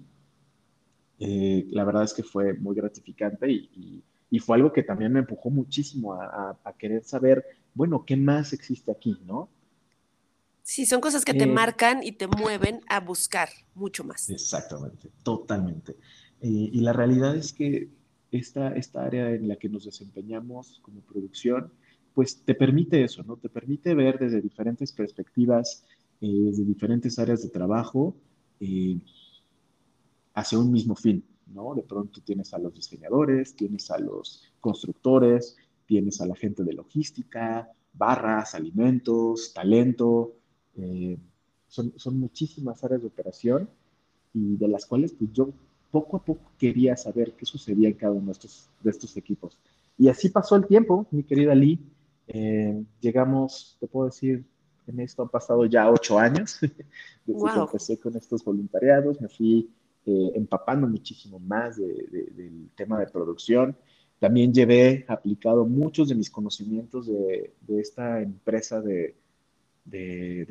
Eh, 1.20 1.68
la 1.70 1.84
verdad 1.84 2.06
es 2.06 2.14
que 2.16 2.24
fue 2.24 2.56
muy 2.56 2.76
gratificante 2.76 3.52
y, 3.52 4.04
y, 4.32 4.40
fue 4.40 4.58
algo 4.58 4.74
que 4.74 4.82
también 4.82 5.14
me 5.14 5.20
empujó 5.20 5.52
muchísimo 5.52 6.16
a, 6.16 6.58
a, 6.64 6.74
querer 6.74 7.04
saber, 7.04 7.46
bueno, 7.76 8.04
¿qué 8.04 8.18
más 8.18 8.52
existe 8.52 8.92
aquí, 8.92 9.16
no? 9.26 9.48
Sí, 10.64 10.88
son 10.88 11.00
cosas 11.00 11.24
que 11.24 11.36
te 11.36 11.44
eh, 11.44 11.48
marcan 11.48 12.02
y 12.02 12.14
te 12.14 12.28
mueven 12.28 12.82
a 12.90 13.00
buscar 13.00 13.50
mucho 13.76 14.04
más. 14.04 14.28
Exactamente, 14.32 15.12
totalmente. 15.22 15.96
y 16.42 16.80
la 16.82 16.94
realidad 16.94 17.36
es 17.36 17.54
que 17.54 17.90
esta, 18.32 18.76
esta 18.76 19.06
área 19.06 19.30
en 19.30 19.48
la 19.48 19.56
que 19.56 19.70
nos 19.70 19.86
desempeñamos 19.86 20.80
como 20.82 21.02
producción, 21.02 21.72
pues 22.16 22.38
te 22.44 22.56
permite 22.56 23.04
eso, 23.04 23.24
¿no? 23.24 23.36
Te 23.36 23.50
permite 23.50 23.94
ver 23.94 24.18
desde 24.18 24.42
diferentes 24.42 24.94
perspectivas, 24.94 25.84
eh, 26.22 26.28
desde 26.28 26.64
diferentes 26.64 27.20
áreas 27.20 27.44
de 27.44 27.50
trabajo, 27.50 28.16
eh, 28.62 28.98
hacia 30.34 30.58
un 30.58 30.72
mismo 30.72 30.96
fin, 30.96 31.24
¿no? 31.54 31.76
De 31.76 31.84
pronto 31.84 32.22
tienes 32.22 32.54
a 32.54 32.58
los 32.58 32.74
diseñadores, 32.74 33.54
tienes 33.54 33.92
a 33.92 34.00
los 34.00 34.42
constructores, 34.62 35.58
tienes 35.86 36.22
a 36.22 36.26
la 36.26 36.36
gente 36.36 36.64
de 36.64 36.74
logística, 36.74 37.70
barras, 37.94 38.56
alimentos, 38.56 39.54
talento, 39.54 40.36
eh, 40.78 41.18
son, 41.68 41.94
son, 41.98 42.18
muchísimas 42.18 42.82
áreas 42.84 43.02
de 43.02 43.08
operación 43.08 43.70
y 44.34 44.56
de 44.56 44.68
las 44.70 44.86
cuales 44.86 45.14
pues 45.14 45.32
yo 45.34 45.50
poco 45.92 46.18
a 46.18 46.24
poco 46.24 46.52
quería 46.58 46.96
saber 46.96 47.34
qué 47.34 47.46
sucedía 47.46 47.90
en 47.90 47.96
cada 47.96 48.14
uno 48.14 48.28
de 48.28 48.32
estos, 48.32 48.70
de 48.82 48.90
estos 48.92 49.18
equipos. 49.18 49.58
Y 49.98 50.08
así 50.10 50.30
pasó 50.30 50.56
el 50.56 50.68
tiempo, 50.68 51.08
mi 51.12 51.24
querida 51.24 51.56
Lee. 51.56 51.80
Eh, 52.28 52.84
llegamos, 53.00 53.78
te 53.80 53.88
puedo 53.88 54.08
decir, 54.08 54.46
en 54.88 55.00
esto 55.00 55.24
han 55.24 55.30
pasado 55.30 55.66
ya 55.66 55.90
ocho 55.90 56.20
años 56.20 56.60
desde 57.26 57.54
que 57.54 57.60
empecé 57.60 58.00
con 58.00 58.16
estos 58.16 58.44
voluntariados, 58.44 59.20
me 59.22 59.30
fui 59.30 59.70
eh, 60.06 60.32
empapando 60.36 60.88
muchísimo 60.88 61.40
más 61.40 61.78
del 61.78 62.70
tema 62.76 63.00
de 63.00 63.08
producción. 63.08 63.76
También 64.20 64.54
llevé 64.54 65.06
aplicado 65.08 65.66
muchos 65.66 66.10
de 66.10 66.16
mis 66.16 66.30
conocimientos 66.30 67.08
de, 67.08 67.54
esta 67.68 68.22
empresa 68.22 68.82
de, 68.82 69.16
de, 69.84 70.46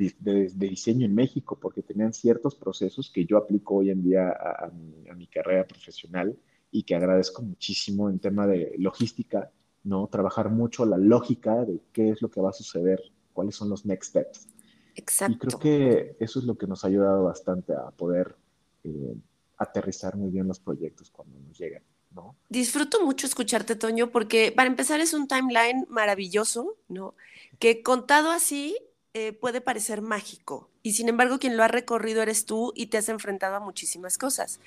diseño 0.55 1.05
en 1.05 1.15
México, 1.15 1.57
porque 1.59 1.81
tenían 1.81 2.13
ciertos 2.13 2.55
procesos 2.55 3.09
que 3.11 3.25
yo 3.25 3.37
aplico 3.37 3.75
hoy 3.75 3.89
en 3.89 4.03
día 4.03 4.29
a, 4.29 4.69
mi, 4.69 5.09
a 5.09 5.15
mi 5.15 5.27
carrera 5.27 5.65
profesional 5.65 6.37
y 6.71 6.83
que 6.83 6.95
agradezco 6.95 7.41
muchísimo 7.41 8.09
en 8.09 8.19
tema 8.19 8.45
de 8.45 8.75
logística 8.77 9.51
¿no? 9.85 10.07
Trabajar 10.07 10.49
mucho 10.49 10.85
la 10.85 10.97
lógica 10.97 11.63
de 11.63 11.79
qué 11.93 12.09
es 12.09 12.21
lo 12.21 12.29
que 12.29 12.41
va 12.41 12.49
a 12.49 12.53
suceder, 12.53 13.01
cuáles 13.31 13.55
son 13.55 13.69
los 13.69 13.85
next 13.85 14.09
steps. 14.09 14.47
Exacto. 14.95 15.35
Y 15.35 15.37
creo 15.37 15.59
que 15.59 16.17
eso 16.19 16.39
es 16.39 16.45
lo 16.45 16.57
que 16.57 16.67
nos 16.67 16.83
ha 16.83 16.87
ayudado 16.87 17.23
bastante 17.23 17.73
a 17.73 17.91
poder 17.91 18.35
eh, 18.83 19.15
aterrizar 19.57 20.15
muy 20.17 20.31
bien 20.31 20.47
los 20.47 20.59
proyectos 20.59 21.11
cuando 21.11 21.39
nos 21.39 21.57
llegan. 21.57 21.83
¿no? 22.13 22.35
Disfruto 22.49 23.05
mucho 23.05 23.27
escucharte, 23.27 23.75
Toño, 23.75 24.09
porque 24.09 24.51
para 24.55 24.67
empezar 24.67 25.01
es 25.01 25.13
un 25.13 25.27
timeline 25.27 25.85
maravilloso, 25.89 26.77
¿no? 26.87 27.13
Que 27.59 27.83
contado 27.83 28.31
así 28.31 28.77
eh, 29.13 29.33
puede 29.33 29.61
parecer 29.61 30.01
mágico 30.01 30.69
y 30.81 30.93
sin 30.93 31.09
embargo 31.09 31.39
quien 31.39 31.57
lo 31.57 31.63
ha 31.63 31.67
recorrido 31.67 32.21
eres 32.21 32.45
tú 32.45 32.71
y 32.75 32.87
te 32.87 32.97
has 32.97 33.09
enfrentado 33.09 33.55
a 33.55 33.59
muchísimas 33.59 34.17
cosas. 34.17 34.59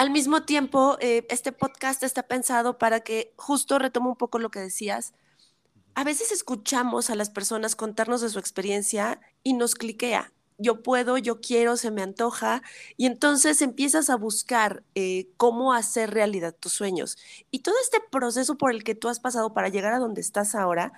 Al 0.00 0.08
mismo 0.08 0.44
tiempo, 0.44 0.96
eh, 1.00 1.26
este 1.28 1.52
podcast 1.52 2.02
está 2.02 2.22
pensado 2.22 2.78
para 2.78 3.00
que, 3.00 3.34
justo 3.36 3.78
retomo 3.78 4.08
un 4.08 4.16
poco 4.16 4.38
lo 4.38 4.50
que 4.50 4.58
decías, 4.58 5.12
a 5.94 6.04
veces 6.04 6.32
escuchamos 6.32 7.10
a 7.10 7.16
las 7.16 7.28
personas 7.28 7.76
contarnos 7.76 8.22
de 8.22 8.30
su 8.30 8.38
experiencia 8.38 9.20
y 9.42 9.52
nos 9.52 9.74
cliquea. 9.74 10.32
Yo 10.56 10.82
puedo, 10.82 11.18
yo 11.18 11.42
quiero, 11.42 11.76
se 11.76 11.90
me 11.90 12.00
antoja, 12.00 12.62
y 12.96 13.04
entonces 13.04 13.60
empiezas 13.60 14.08
a 14.08 14.16
buscar 14.16 14.84
eh, 14.94 15.28
cómo 15.36 15.74
hacer 15.74 16.14
realidad 16.14 16.56
tus 16.58 16.72
sueños. 16.72 17.18
Y 17.50 17.58
todo 17.58 17.74
este 17.82 17.98
proceso 18.10 18.56
por 18.56 18.70
el 18.70 18.84
que 18.84 18.94
tú 18.94 19.10
has 19.10 19.20
pasado 19.20 19.52
para 19.52 19.68
llegar 19.68 19.92
a 19.92 19.98
donde 19.98 20.22
estás 20.22 20.54
ahora, 20.54 20.94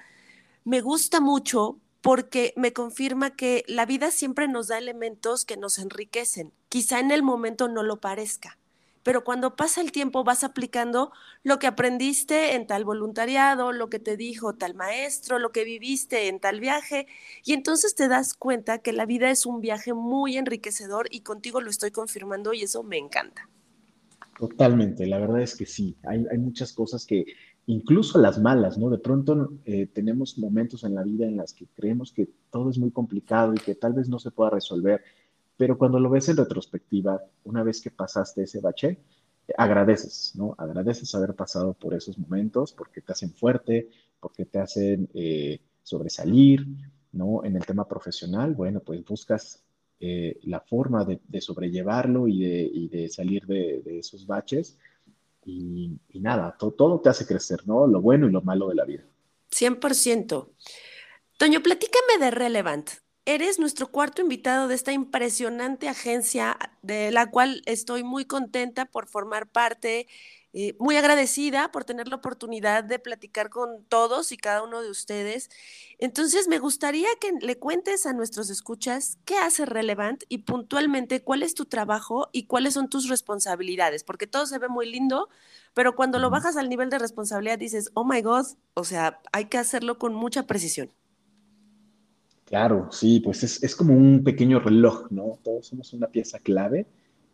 me 0.62 0.80
gusta 0.80 1.20
mucho 1.20 1.80
porque 2.02 2.54
me 2.56 2.72
confirma 2.72 3.34
que 3.34 3.64
la 3.66 3.84
vida 3.84 4.12
siempre 4.12 4.46
nos 4.46 4.68
da 4.68 4.78
elementos 4.78 5.44
que 5.44 5.56
nos 5.56 5.78
enriquecen. 5.78 6.52
Quizá 6.68 7.00
en 7.00 7.10
el 7.10 7.24
momento 7.24 7.66
no 7.66 7.82
lo 7.82 8.00
parezca, 8.00 8.58
pero 9.02 9.24
cuando 9.24 9.56
pasa 9.56 9.80
el 9.80 9.92
tiempo 9.92 10.24
vas 10.24 10.44
aplicando 10.44 11.12
lo 11.42 11.58
que 11.58 11.66
aprendiste 11.66 12.54
en 12.54 12.66
tal 12.66 12.84
voluntariado, 12.84 13.72
lo 13.72 13.88
que 13.88 13.98
te 13.98 14.16
dijo 14.16 14.54
tal 14.54 14.74
maestro, 14.74 15.38
lo 15.38 15.52
que 15.52 15.64
viviste 15.64 16.28
en 16.28 16.40
tal 16.40 16.60
viaje, 16.60 17.06
y 17.44 17.52
entonces 17.52 17.94
te 17.94 18.08
das 18.08 18.34
cuenta 18.34 18.78
que 18.78 18.92
la 18.92 19.06
vida 19.06 19.30
es 19.30 19.46
un 19.46 19.60
viaje 19.60 19.92
muy 19.94 20.36
enriquecedor 20.36 21.08
y 21.10 21.20
contigo 21.20 21.60
lo 21.60 21.70
estoy 21.70 21.90
confirmando 21.90 22.52
y 22.52 22.62
eso 22.62 22.82
me 22.82 22.98
encanta. 22.98 23.48
Totalmente, 24.38 25.06
la 25.06 25.18
verdad 25.18 25.42
es 25.42 25.56
que 25.56 25.66
sí, 25.66 25.96
hay, 26.04 26.38
muchas 26.38 26.72
cosas 26.72 27.06
que, 27.06 27.26
incluso 27.66 28.18
las 28.18 28.40
malas, 28.40 28.78
¿no? 28.78 28.90
De 28.90 28.98
pronto 28.98 29.52
eh, 29.64 29.86
tenemos 29.86 30.38
momentos 30.38 30.84
en 30.84 30.94
la 30.94 31.02
vida 31.02 31.26
en 31.26 31.36
las 31.36 31.52
que 31.52 31.66
creemos 31.76 32.12
que 32.12 32.28
todo 32.50 32.70
es 32.70 32.78
muy 32.78 32.90
complicado 32.90 33.54
y 33.54 33.58
que 33.58 33.74
tal 33.74 33.92
vez 33.92 34.08
no 34.08 34.18
se 34.18 34.30
pueda 34.30 34.50
resolver 34.50 35.02
pero 35.56 35.78
cuando 35.78 36.00
lo 36.00 36.10
ves 36.10 36.28
en 36.28 36.36
retrospectiva, 36.36 37.20
una 37.44 37.62
vez 37.62 37.80
que 37.80 37.90
pasaste 37.90 38.42
ese 38.42 38.60
bache, 38.60 38.98
agradeces, 39.56 40.32
¿no? 40.36 40.54
Agradeces 40.58 41.14
haber 41.14 41.34
pasado 41.34 41.74
por 41.74 41.94
esos 41.94 42.18
momentos 42.18 42.72
porque 42.72 43.00
te 43.00 43.12
hacen 43.12 43.32
fuerte, 43.32 43.90
porque 44.20 44.44
te 44.44 44.58
hacen 44.58 45.08
eh, 45.14 45.60
sobresalir, 45.82 46.66
¿no? 47.12 47.44
En 47.44 47.56
el 47.56 47.66
tema 47.66 47.86
profesional, 47.86 48.54
bueno, 48.54 48.80
pues 48.80 49.04
buscas 49.04 49.62
eh, 50.00 50.38
la 50.44 50.60
forma 50.60 51.04
de, 51.04 51.40
sobrellevarlo 51.40 52.26
y 52.26 52.88
de, 52.88 53.08
salir 53.08 53.46
de, 53.46 53.98
esos 53.98 54.26
baches. 54.26 54.78
Y, 55.44 55.98
nada, 56.14 56.56
todo 56.58 57.00
te 57.00 57.08
hace 57.08 57.26
crecer, 57.26 57.60
¿no? 57.66 57.86
Lo 57.86 58.00
bueno 58.00 58.28
y 58.28 58.32
lo 58.32 58.42
malo 58.42 58.68
de 58.68 58.74
la 58.74 58.84
vida. 58.84 59.04
100%. 59.50 60.48
Toño, 61.36 61.62
platícame 61.62 62.18
de 62.18 62.30
Relevant. 62.30 62.90
Eres 63.24 63.60
nuestro 63.60 63.86
cuarto 63.86 64.20
invitado 64.20 64.66
de 64.66 64.74
esta 64.74 64.92
impresionante 64.92 65.88
agencia 65.88 66.58
de 66.82 67.12
la 67.12 67.30
cual 67.30 67.62
estoy 67.66 68.02
muy 68.02 68.24
contenta 68.24 68.84
por 68.84 69.06
formar 69.06 69.48
parte, 69.48 70.08
eh, 70.52 70.74
muy 70.80 70.96
agradecida 70.96 71.70
por 71.70 71.84
tener 71.84 72.08
la 72.08 72.16
oportunidad 72.16 72.82
de 72.82 72.98
platicar 72.98 73.48
con 73.48 73.84
todos 73.84 74.32
y 74.32 74.36
cada 74.36 74.64
uno 74.64 74.82
de 74.82 74.90
ustedes. 74.90 75.50
Entonces, 75.98 76.48
me 76.48 76.58
gustaría 76.58 77.06
que 77.20 77.30
le 77.40 77.56
cuentes 77.60 78.06
a 78.06 78.12
nuestros 78.12 78.50
escuchas 78.50 79.18
qué 79.24 79.36
hace 79.36 79.66
Relevant 79.66 80.24
y 80.28 80.38
puntualmente 80.38 81.22
cuál 81.22 81.44
es 81.44 81.54
tu 81.54 81.66
trabajo 81.66 82.28
y 82.32 82.46
cuáles 82.46 82.74
son 82.74 82.88
tus 82.88 83.08
responsabilidades, 83.08 84.02
porque 84.02 84.26
todo 84.26 84.46
se 84.46 84.58
ve 84.58 84.66
muy 84.68 84.90
lindo, 84.90 85.28
pero 85.74 85.94
cuando 85.94 86.18
lo 86.18 86.28
bajas 86.28 86.56
al 86.56 86.68
nivel 86.68 86.90
de 86.90 86.98
responsabilidad 86.98 87.56
dices, 87.56 87.90
oh 87.94 88.04
my 88.04 88.20
God, 88.20 88.46
o 88.74 88.82
sea, 88.82 89.20
hay 89.32 89.44
que 89.44 89.58
hacerlo 89.58 89.96
con 89.98 90.12
mucha 90.12 90.48
precisión. 90.48 90.90
Claro, 92.52 92.88
sí, 92.90 93.20
pues 93.20 93.62
es, 93.62 93.74
como 93.74 93.94
un 93.94 94.22
pequeño 94.22 94.60
reloj, 94.60 95.10
¿no? 95.10 95.38
Todos 95.42 95.68
somos 95.68 95.94
una 95.94 96.08
pieza 96.08 96.38
clave 96.38 96.86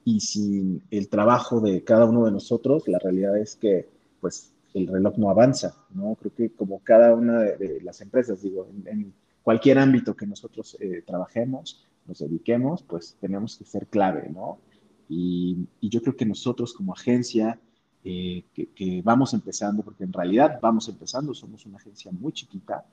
y 0.04 0.20
sin 0.20 0.80
el 0.92 1.08
trabajo 1.08 1.60
de 1.60 1.82
cada 1.82 2.04
uno 2.04 2.26
de 2.26 2.30
nosotros, 2.30 2.86
la 2.86 3.00
realidad 3.00 3.36
es 3.36 3.56
que, 3.56 3.88
pues, 4.20 4.52
el 4.74 4.86
reloj 4.86 5.18
no 5.18 5.28
avanza, 5.28 5.74
¿no? 5.90 6.14
Creo 6.20 6.32
que 6.36 6.50
como 6.50 6.78
cada 6.84 7.16
una 7.16 7.40
de, 7.40 7.80
las 7.82 8.00
empresas, 8.00 8.42
digo, 8.42 8.68
en, 8.84 9.12
cualquier 9.42 9.80
ámbito 9.80 10.14
que 10.14 10.24
nosotros 10.24 10.76
eh, 10.78 11.02
trabajemos, 11.04 11.84
nos 12.06 12.20
dediquemos, 12.20 12.84
pues 12.84 13.16
tenemos 13.20 13.56
que 13.56 13.64
ser 13.64 13.88
clave, 13.88 14.30
¿no? 14.32 14.60
Y, 15.08 15.66
yo 15.80 16.00
creo 16.00 16.14
que 16.14 16.26
nosotros 16.26 16.72
como 16.72 16.92
agencia, 16.92 17.58
eh, 18.04 18.44
que, 18.54 19.02
vamos 19.02 19.34
empezando, 19.34 19.82
porque 19.82 20.04
en 20.04 20.12
realidad 20.12 20.60
vamos 20.62 20.88
empezando, 20.88 21.34
somos 21.34 21.66
una 21.66 21.78
agencia 21.78 22.12
muy 22.12 22.32
chiquita, 22.32 22.84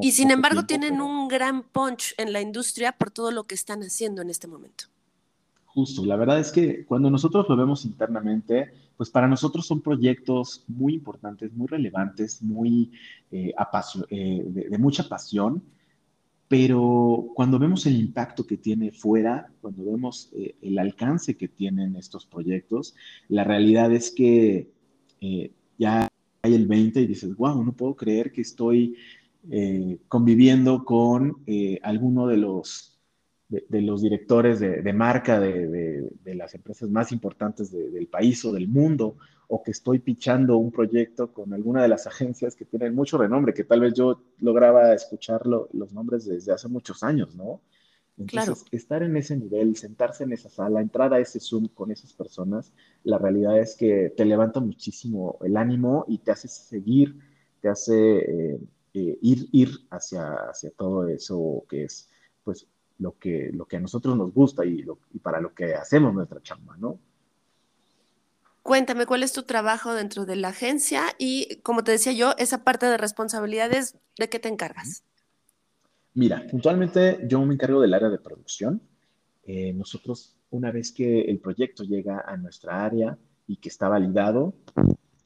y 0.00 0.12
sin 0.12 0.30
embargo 0.30 0.64
tienen 0.64 1.00
un 1.00 1.28
gran 1.28 1.62
punch 1.62 2.14
en 2.18 2.32
la 2.32 2.40
industria 2.40 2.92
por 2.92 3.10
todo 3.10 3.30
lo 3.30 3.44
que 3.44 3.54
están 3.54 3.80
haciendo 3.82 4.22
en 4.22 4.30
este 4.30 4.46
momento. 4.48 4.84
Justo, 5.66 6.04
la 6.04 6.16
verdad 6.16 6.38
es 6.38 6.52
que 6.52 6.84
cuando 6.84 7.10
nosotros 7.10 7.46
lo 7.48 7.56
vemos 7.56 7.86
internamente, 7.86 8.72
pues 8.96 9.08
para 9.08 9.26
nosotros 9.26 9.66
son 9.66 9.80
proyectos 9.80 10.64
muy 10.68 10.94
importantes, 10.94 11.52
muy 11.54 11.66
relevantes, 11.66 12.42
muy 12.42 12.92
eh, 13.30 13.54
eh, 14.10 14.44
de, 14.46 14.78
mucha 14.78 15.08
pasión, 15.08 15.62
pero 16.46 17.28
cuando 17.34 17.58
vemos 17.58 17.86
el 17.86 17.96
impacto 17.96 18.46
que 18.46 18.58
tiene 18.58 18.92
fuera, 18.92 19.50
cuando 19.62 19.84
vemos 19.84 20.28
eh, 20.34 20.56
el 20.60 20.78
alcance 20.78 21.38
que 21.38 21.48
tienen 21.48 21.96
estos 21.96 22.26
proyectos, 22.26 22.94
la 23.28 23.44
realidad 23.44 23.92
es 23.92 24.10
que 24.10 24.70
ya 25.78 26.08
hay 26.42 26.54
el 26.54 26.66
20 26.66 27.00
y 27.00 27.06
dices, 27.06 27.34
wow, 27.36 27.64
no 27.64 27.72
puedo 27.72 27.94
creer 27.94 28.30
que 28.30 28.42
estoy 28.42 28.96
eh, 29.50 29.98
conviviendo 30.08 30.84
con 30.84 31.42
eh, 31.46 31.78
alguno 31.82 32.26
de 32.26 32.36
los, 32.36 33.00
de, 33.48 33.82
los 33.82 34.02
directores 34.02 34.60
de, 34.60 34.92
marca 34.92 35.40
de, 35.40 36.10
las 36.24 36.54
empresas 36.54 36.88
más 36.88 37.12
importantes 37.12 37.72
del 37.72 38.06
país 38.06 38.44
o 38.44 38.52
del 38.52 38.68
mundo, 38.68 39.16
o 39.48 39.62
que 39.62 39.72
estoy 39.72 39.98
pichando 39.98 40.56
un 40.56 40.70
proyecto 40.70 41.32
con 41.32 41.52
alguna 41.52 41.82
de 41.82 41.88
las 41.88 42.06
agencias 42.06 42.54
que 42.54 42.64
tienen 42.64 42.94
mucho 42.94 43.18
renombre, 43.18 43.52
que 43.52 43.64
tal 43.64 43.80
vez 43.80 43.94
yo 43.94 44.22
lograba 44.38 44.94
escuchar 44.94 45.46
los 45.46 45.92
nombres 45.92 46.24
desde 46.24 46.52
hace 46.52 46.68
muchos 46.68 47.02
años, 47.02 47.34
¿no? 47.34 47.60
Entonces, 48.18 48.64
estar 48.70 49.02
en 49.02 49.16
ese 49.16 49.36
nivel, 49.36 49.74
sentarse 49.76 50.24
en 50.24 50.32
esa 50.32 50.48
sala, 50.48 50.80
entrar 50.80 51.12
a 51.14 51.18
ese 51.18 51.40
Zoom 51.40 51.68
con 51.68 51.90
esas 51.90 52.12
personas, 52.12 52.72
la 53.04 53.18
realidad 53.18 53.58
es 53.58 53.74
que 53.74 54.12
te 54.16 54.24
levanta 54.24 54.60
muchísimo 54.60 55.38
el 55.42 55.56
ánimo 55.56 56.04
y 56.06 56.18
te 56.18 56.30
hace 56.30 56.48
seguir, 56.48 57.18
te 57.60 57.68
hace 57.68 58.18
eh, 58.18 58.60
eh, 58.94 59.18
ir, 59.22 59.48
ir 59.52 59.70
hacia, 59.90 60.34
hacia 60.50 60.70
todo 60.70 61.08
eso 61.08 61.64
que 61.68 61.84
es 61.84 62.08
pues 62.44 62.66
lo 62.98 63.18
que, 63.18 63.50
lo 63.52 63.66
que 63.66 63.76
a 63.76 63.80
nosotros 63.80 64.16
nos 64.16 64.32
gusta 64.32 64.64
y, 64.64 64.84
y 65.12 65.18
para 65.18 65.40
lo 65.40 65.54
que 65.54 65.74
hacemos 65.74 66.14
nuestra 66.14 66.42
chamba, 66.42 66.76
¿no? 66.76 66.98
Cuéntame, 68.62 69.06
¿cuál 69.06 69.24
es 69.24 69.32
tu 69.32 69.42
trabajo 69.42 69.92
dentro 69.92 70.24
de 70.24 70.36
la 70.36 70.48
agencia? 70.48 71.02
Y 71.18 71.56
como 71.62 71.82
te 71.82 71.90
decía 71.92 72.12
yo, 72.12 72.34
esa 72.38 72.62
parte 72.62 72.86
de 72.86 72.96
responsabilidades, 72.96 73.96
¿de 74.18 74.28
qué 74.28 74.38
te 74.38 74.48
encargas? 74.48 75.02
Mira, 76.14 76.46
puntualmente 76.48 77.18
yo 77.26 77.44
me 77.44 77.54
encargo 77.54 77.80
del 77.80 77.94
área 77.94 78.08
de 78.08 78.18
producción. 78.18 78.80
Eh, 79.44 79.72
nosotros, 79.72 80.36
una 80.50 80.70
vez 80.70 80.92
que 80.92 81.22
el 81.22 81.40
proyecto 81.40 81.82
llega 81.82 82.22
a 82.24 82.36
nuestra 82.36 82.84
área 82.84 83.18
y 83.48 83.56
que 83.56 83.68
está 83.68 83.88
validado, 83.88 84.54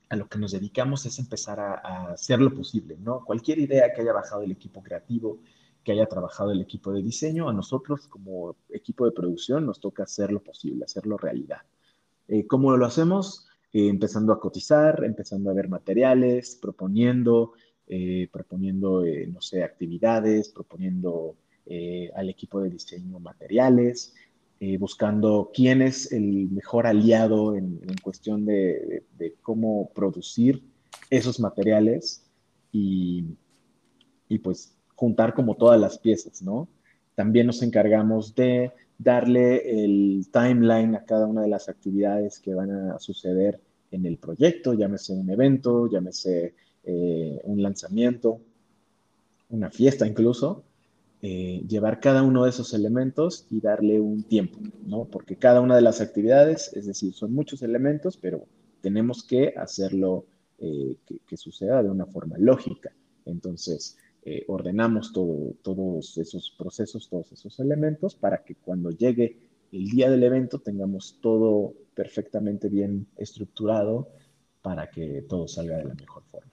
a 0.09 0.17
lo 0.17 0.29
que 0.29 0.39
nos 0.39 0.53
dedicamos 0.53 1.05
es 1.07 1.19
empezar 1.19 1.59
a, 1.59 2.13
hacer 2.13 2.41
lo 2.41 2.55
posible, 2.55 2.97
¿no? 3.01 3.25
Cualquier 3.25 3.59
idea 3.59 3.93
que 3.93 4.03
haya 4.03 4.13
bajado 4.13 4.43
el 4.43 4.53
equipo 4.53 4.83
creativo, 4.83 5.41
que 5.83 5.93
haya 5.93 6.07
trabajado 6.07 6.53
el 6.53 6.61
equipo 6.61 6.93
de 6.93 7.03
diseño, 7.03 7.49
a 7.49 7.53
nosotros 7.53 8.07
como 8.09 8.57
equipo 8.71 9.05
de 9.05 9.13
producción 9.13 9.67
nos 9.67 9.81
toca 9.81 10.05
hacer 10.05 10.33
lo 10.33 10.43
posible, 10.43 10.85
hacerlo 10.85 11.17
realidad. 11.17 11.63
Eh, 12.29 12.47
¿Cómo 12.47 12.77
lo 12.77 12.87
hacemos? 12.87 13.49
Eh, 13.73 13.89
empezando 13.89 14.33
a 14.33 14.41
cotizar, 14.41 15.05
empezando 15.05 15.51
a 15.51 15.55
ver 15.55 15.69
materiales, 15.69 16.57
proponiendo, 16.61 17.53
eh, 17.87 18.29
proponiendo, 18.33 19.05
no 19.29 19.41
sé, 19.41 19.63
actividades, 19.63 20.49
proponiendo 20.49 21.37
al 22.15 22.29
equipo 22.31 22.61
de 22.61 22.71
diseño 22.71 23.19
materiales, 23.19 24.15
eh, 24.61 24.79
buscando 24.79 25.51
quién 25.53 25.83
es 25.83 26.13
el 26.13 26.49
mejor 26.51 26.87
aliado 26.87 27.57
en, 27.57 27.81
cuestión 28.03 28.47
de, 28.47 29.05
cómo 29.43 29.91
producir 29.95 30.63
esos 31.11 31.41
materiales 31.41 32.25
y, 32.73 33.25
y, 34.29 34.39
pues 34.39 34.75
juntar 34.95 35.35
como 35.35 35.57
todas 35.57 35.81
las 35.81 35.99
piezas, 35.99 36.43
¿no? 36.43 36.69
También 37.15 37.47
nos 37.47 37.63
encargamos 37.63 38.35
de 38.35 38.73
darle 38.99 39.85
el 39.85 40.29
timeline 40.33 40.95
a 40.95 41.05
cada 41.05 41.27
una 41.27 41.43
de 41.43 41.49
las 41.49 41.69
actividades 41.69 42.39
que 42.39 42.55
van 42.55 42.71
a 42.71 42.99
suceder 42.99 43.61
en 43.91 44.07
el 44.07 44.17
proyecto, 44.17 44.75
llámese 44.75 45.13
un 45.13 45.31
evento, 45.31 45.89
llámese 45.89 46.55
eh, 46.85 47.41
un 47.45 47.63
lanzamiento, 47.63 48.41
una 49.51 49.71
fiesta 49.71 50.07
incluso, 50.07 50.65
eh, 51.23 51.65
llevar 51.67 52.01
cada 52.01 52.23
uno 52.23 52.45
de 52.45 52.51
esos 52.51 52.75
elementos 52.75 53.47
y 53.51 53.61
darle 53.61 54.01
un 54.01 54.23
tiempo, 54.23 54.59
¿no? 54.85 55.07
Porque 55.07 55.37
cada 55.37 55.63
una 55.63 55.75
de 55.75 55.81
las 55.81 56.01
actividades, 56.03 56.71
es 56.75 56.87
decir, 56.87 57.15
son 57.15 57.33
muchos 57.33 57.63
elementos, 57.63 58.19
pero 58.19 58.47
tenemos 58.83 59.25
que 59.25 59.55
hacerlo 59.57 60.27
eh, 60.59 60.97
que, 61.27 61.37
suceda 61.37 61.83
de 61.83 61.91
una 61.91 62.07
forma 62.07 62.37
lógica. 62.39 62.93
Entonces, 63.25 63.97
eh, 64.25 64.45
ordenamos 64.47 65.13
todo, 65.13 65.55
todos 65.63 66.19
esos 66.19 66.55
procesos, 66.59 67.09
todos 67.09 67.33
esos 67.33 67.59
elementos 67.61 68.15
para 68.15 68.45
que 68.45 68.55
cuando 68.55 68.91
llegue 68.91 69.39
el 69.73 69.89
día 69.89 70.11
del 70.11 70.23
evento 70.23 70.61
tengamos 70.61 71.19
todo 71.21 71.75
perfectamente 71.95 72.69
bien 72.69 73.07
estructurado 73.17 74.09
para 74.63 74.91
que 74.91 75.23
todo 75.23 75.49
salga 75.49 75.79
de 75.79 75.85
la 75.85 75.95
mejor 75.95 76.23
forma. 76.31 76.51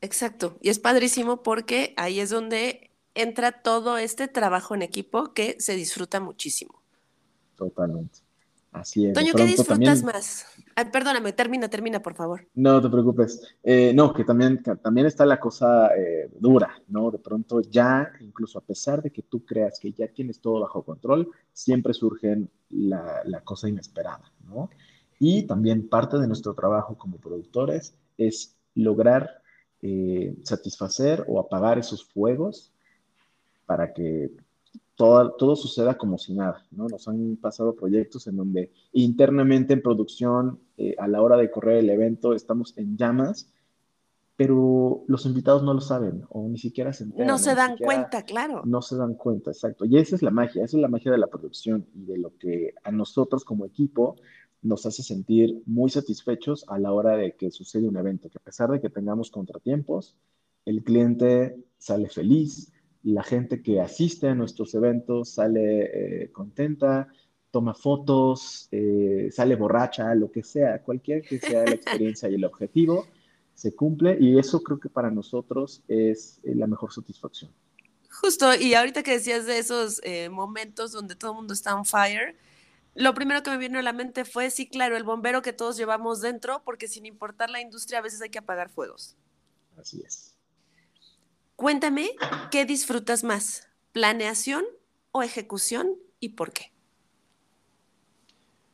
Exacto, 0.00 0.58
y 0.60 0.68
es 0.68 0.78
padrísimo 0.78 1.42
porque 1.42 1.94
ahí 1.96 2.20
es 2.20 2.30
donde 2.30 2.91
entra 3.14 3.52
todo 3.52 3.98
este 3.98 4.28
trabajo 4.28 4.74
en 4.74 4.82
equipo 4.82 5.32
que 5.34 5.56
se 5.58 5.74
disfruta 5.74 6.20
muchísimo. 6.20 6.82
Totalmente. 7.56 8.20
Así 8.72 9.06
es. 9.06 9.12
Toño, 9.12 9.34
¿qué 9.34 9.44
disfrutas 9.44 10.02
más? 10.02 10.46
perdóname, 10.90 11.34
termina, 11.34 11.68
termina, 11.68 12.00
por 12.00 12.14
favor. 12.14 12.48
No 12.54 12.80
te 12.80 12.88
preocupes. 12.88 13.42
Eh, 13.62 13.92
no, 13.94 14.14
que 14.14 14.24
también, 14.24 14.62
también 14.62 15.06
está 15.06 15.26
la 15.26 15.38
cosa 15.38 15.94
eh, 15.94 16.30
dura, 16.40 16.80
¿no? 16.88 17.10
De 17.10 17.18
pronto 17.18 17.60
ya, 17.60 18.10
incluso 18.20 18.58
a 18.58 18.62
pesar 18.62 19.02
de 19.02 19.10
que 19.10 19.22
tú 19.22 19.44
creas 19.44 19.78
que 19.78 19.92
ya 19.92 20.08
tienes 20.08 20.40
todo 20.40 20.60
bajo 20.60 20.82
control, 20.82 21.30
siempre 21.52 21.92
surgen 21.92 22.50
la, 22.70 23.20
la 23.26 23.42
cosa 23.42 23.68
inesperada, 23.68 24.32
¿no? 24.46 24.70
Y 25.18 25.42
también 25.42 25.88
parte 25.88 26.18
de 26.18 26.26
nuestro 26.26 26.54
trabajo 26.54 26.96
como 26.96 27.18
productores 27.18 27.94
es 28.16 28.56
lograr 28.74 29.42
eh, 29.82 30.34
satisfacer 30.44 31.24
o 31.28 31.38
apagar 31.40 31.78
esos 31.78 32.04
fuegos 32.04 32.71
para 33.72 33.94
que 33.94 34.30
todo, 34.96 35.56
suceda 35.56 35.96
como 35.96 36.18
si 36.18 36.34
nada, 36.34 36.62
¿no? 36.72 36.88
Nos 36.88 37.08
han 37.08 37.36
pasado 37.36 37.74
proyectos 37.74 38.26
en 38.26 38.36
donde 38.36 38.70
internamente 38.92 39.72
en 39.72 39.80
producción, 39.80 40.60
eh, 40.76 40.94
a 40.98 41.08
la 41.08 41.22
hora 41.22 41.38
de 41.38 41.50
correr 41.50 41.78
el 41.78 41.88
evento, 41.88 42.34
estamos 42.34 42.76
en 42.76 42.98
llamas, 42.98 43.50
pero 44.36 45.04
los 45.08 45.24
invitados 45.24 45.62
no 45.62 45.72
lo 45.72 45.80
saben 45.80 46.24
o 46.28 46.46
ni 46.50 46.58
siquiera 46.58 46.92
se 46.92 47.04
enteran. 47.04 47.28
No 47.28 47.38
se 47.38 47.54
dan 47.54 47.78
cuenta, 47.78 48.24
claro. 48.26 48.60
No 48.66 48.82
se 48.82 48.96
dan 48.96 49.14
cuenta, 49.14 49.52
exacto. 49.52 49.86
Y 49.86 49.96
esa 49.96 50.16
es 50.16 50.22
la 50.22 50.30
magia, 50.30 50.62
esa 50.62 50.76
es 50.76 50.82
la 50.82 50.88
magia 50.88 51.10
de 51.10 51.18
la 51.18 51.28
producción 51.28 51.86
y 51.94 52.04
de 52.04 52.18
lo 52.18 52.36
que 52.36 52.74
a 52.84 52.92
nosotros 52.92 53.42
como 53.42 53.64
equipo 53.64 54.16
nos 54.60 54.84
hace 54.84 55.02
sentir 55.02 55.62
muy 55.64 55.88
satisfechos 55.88 56.66
a 56.68 56.78
la 56.78 56.92
hora 56.92 57.16
de 57.16 57.36
que 57.36 57.50
sucede 57.50 57.88
un 57.88 57.96
evento, 57.96 58.28
que 58.28 58.36
a 58.36 58.44
pesar 58.44 58.70
de 58.70 58.82
que 58.82 58.90
tengamos 58.90 59.30
contratiempos, 59.30 60.14
el 60.66 60.84
cliente 60.84 61.56
sale 61.78 62.10
feliz, 62.10 62.71
la 63.04 63.22
gente 63.22 63.62
que 63.62 63.80
asiste 63.80 64.28
a 64.28 64.34
nuestros 64.34 64.74
eventos 64.74 65.30
sale 65.30 66.24
eh, 66.24 66.32
contenta, 66.32 67.08
toma 67.50 67.74
fotos, 67.74 68.68
eh, 68.70 69.28
sale 69.30 69.56
borracha, 69.56 70.14
lo 70.14 70.30
que 70.30 70.42
sea, 70.42 70.82
cualquier 70.82 71.22
que 71.22 71.38
sea 71.38 71.64
la 71.64 71.72
experiencia 71.72 72.28
y 72.28 72.34
el 72.34 72.44
objetivo, 72.44 73.06
se 73.54 73.74
cumple 73.74 74.16
y 74.20 74.38
eso 74.38 74.62
creo 74.62 74.78
que 74.78 74.88
para 74.88 75.10
nosotros 75.10 75.82
es 75.88 76.40
eh, 76.44 76.54
la 76.54 76.66
mejor 76.66 76.92
satisfacción. 76.92 77.50
Justo, 78.10 78.54
y 78.54 78.74
ahorita 78.74 79.02
que 79.02 79.12
decías 79.12 79.46
de 79.46 79.58
esos 79.58 80.00
momentos 80.30 80.92
donde 80.92 81.16
todo 81.16 81.32
el 81.32 81.36
mundo 81.38 81.54
está 81.54 81.74
on 81.74 81.84
fire, 81.84 82.36
lo 82.94 83.14
primero 83.14 83.42
que 83.42 83.50
me 83.50 83.56
vino 83.56 83.78
a 83.78 83.82
la 83.82 83.94
mente 83.94 84.24
fue, 84.24 84.50
sí, 84.50 84.68
claro, 84.68 84.96
el 84.96 85.02
bombero 85.02 85.40
que 85.40 85.54
todos 85.54 85.76
llevamos 85.78 86.20
dentro, 86.20 86.62
porque 86.62 86.88
sin 86.88 87.06
importar 87.06 87.48
la 87.48 87.60
industria, 87.60 87.98
a 87.98 88.02
veces 88.02 88.20
hay 88.20 88.28
que 88.28 88.38
apagar 88.38 88.68
fuegos. 88.68 89.16
Así 89.78 90.02
es. 90.06 90.31
Cuéntame, 91.56 92.10
¿qué 92.50 92.64
disfrutas 92.64 93.24
más? 93.24 93.68
¿Planeación 93.92 94.64
o 95.12 95.22
ejecución 95.22 95.90
y 96.18 96.30
por 96.30 96.52
qué? 96.52 96.72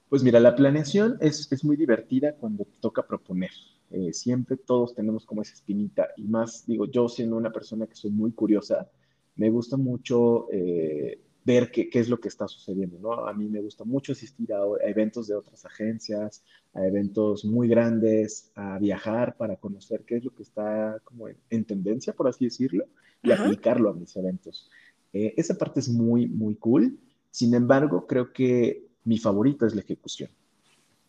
Pues 0.09 0.23
mira, 0.23 0.41
la 0.41 0.57
planeación 0.57 1.19
es, 1.21 1.65
muy 1.65 1.77
divertida 1.77 2.35
cuando 2.35 2.67
toca 2.81 3.07
proponer. 3.07 3.51
Eh, 3.91 4.13
siempre 4.13 4.57
todos 4.57 4.95
tenemos 4.95 5.27
como 5.27 5.43
esa 5.43 5.55
espinita 5.55 6.09
y 6.17 6.25
más, 6.25 6.67
digo, 6.67 6.87
yo 6.87 7.09
siendo 7.09 7.37
una 7.37 7.53
persona 7.53 7.87
que 7.87 7.95
soy 7.95 8.11
muy 8.11 8.33
curiosa, 8.33 8.91
me 9.37 9.51
gusta 9.51 9.77
mucho 9.77 10.51
eh, 10.51 11.21
ver 11.49 11.71
qué, 11.71 11.89
es 11.91 12.11
lo 12.11 12.21
que 12.21 12.29
está 12.29 12.47
sucediendo, 12.47 12.99
¿no? 12.99 13.27
A 13.27 13.33
mí 13.33 13.49
me 13.49 13.63
gusta 13.63 13.83
mucho 13.83 14.13
asistir 14.13 14.53
a, 14.53 14.61
eventos 14.87 15.29
de 15.29 15.35
otras 15.35 15.65
agencias, 15.65 16.45
a 16.75 16.87
eventos 16.87 17.47
muy 17.47 17.69
grandes, 17.69 18.53
a 18.55 18.79
viajar 18.79 19.35
para 19.35 19.57
conocer 19.57 20.05
qué 20.05 20.17
es 20.17 20.25
lo 20.25 20.35
que 20.35 20.43
está 20.43 21.01
como 21.05 21.27
en, 21.29 21.65
tendencia, 21.65 22.13
por 22.13 22.29
así 22.29 22.45
decirlo, 22.45 22.85
y 23.23 23.33
aplicarlo 23.33 23.89
a 23.89 23.95
mis 23.95 24.15
eventos. 24.15 24.69
Eh, 25.15 25.33
esa 25.39 25.55
parte 25.57 25.81
es 25.81 25.89
muy, 25.89 26.29
muy 26.29 26.55
cool. 26.57 26.99
Sin 27.31 27.55
embargo, 27.55 28.07
creo 28.07 28.31
que 28.31 28.87
mi 29.05 29.17
favorito 29.17 29.65
es 29.65 29.75
la 29.75 29.81
ejecución. 29.81 30.31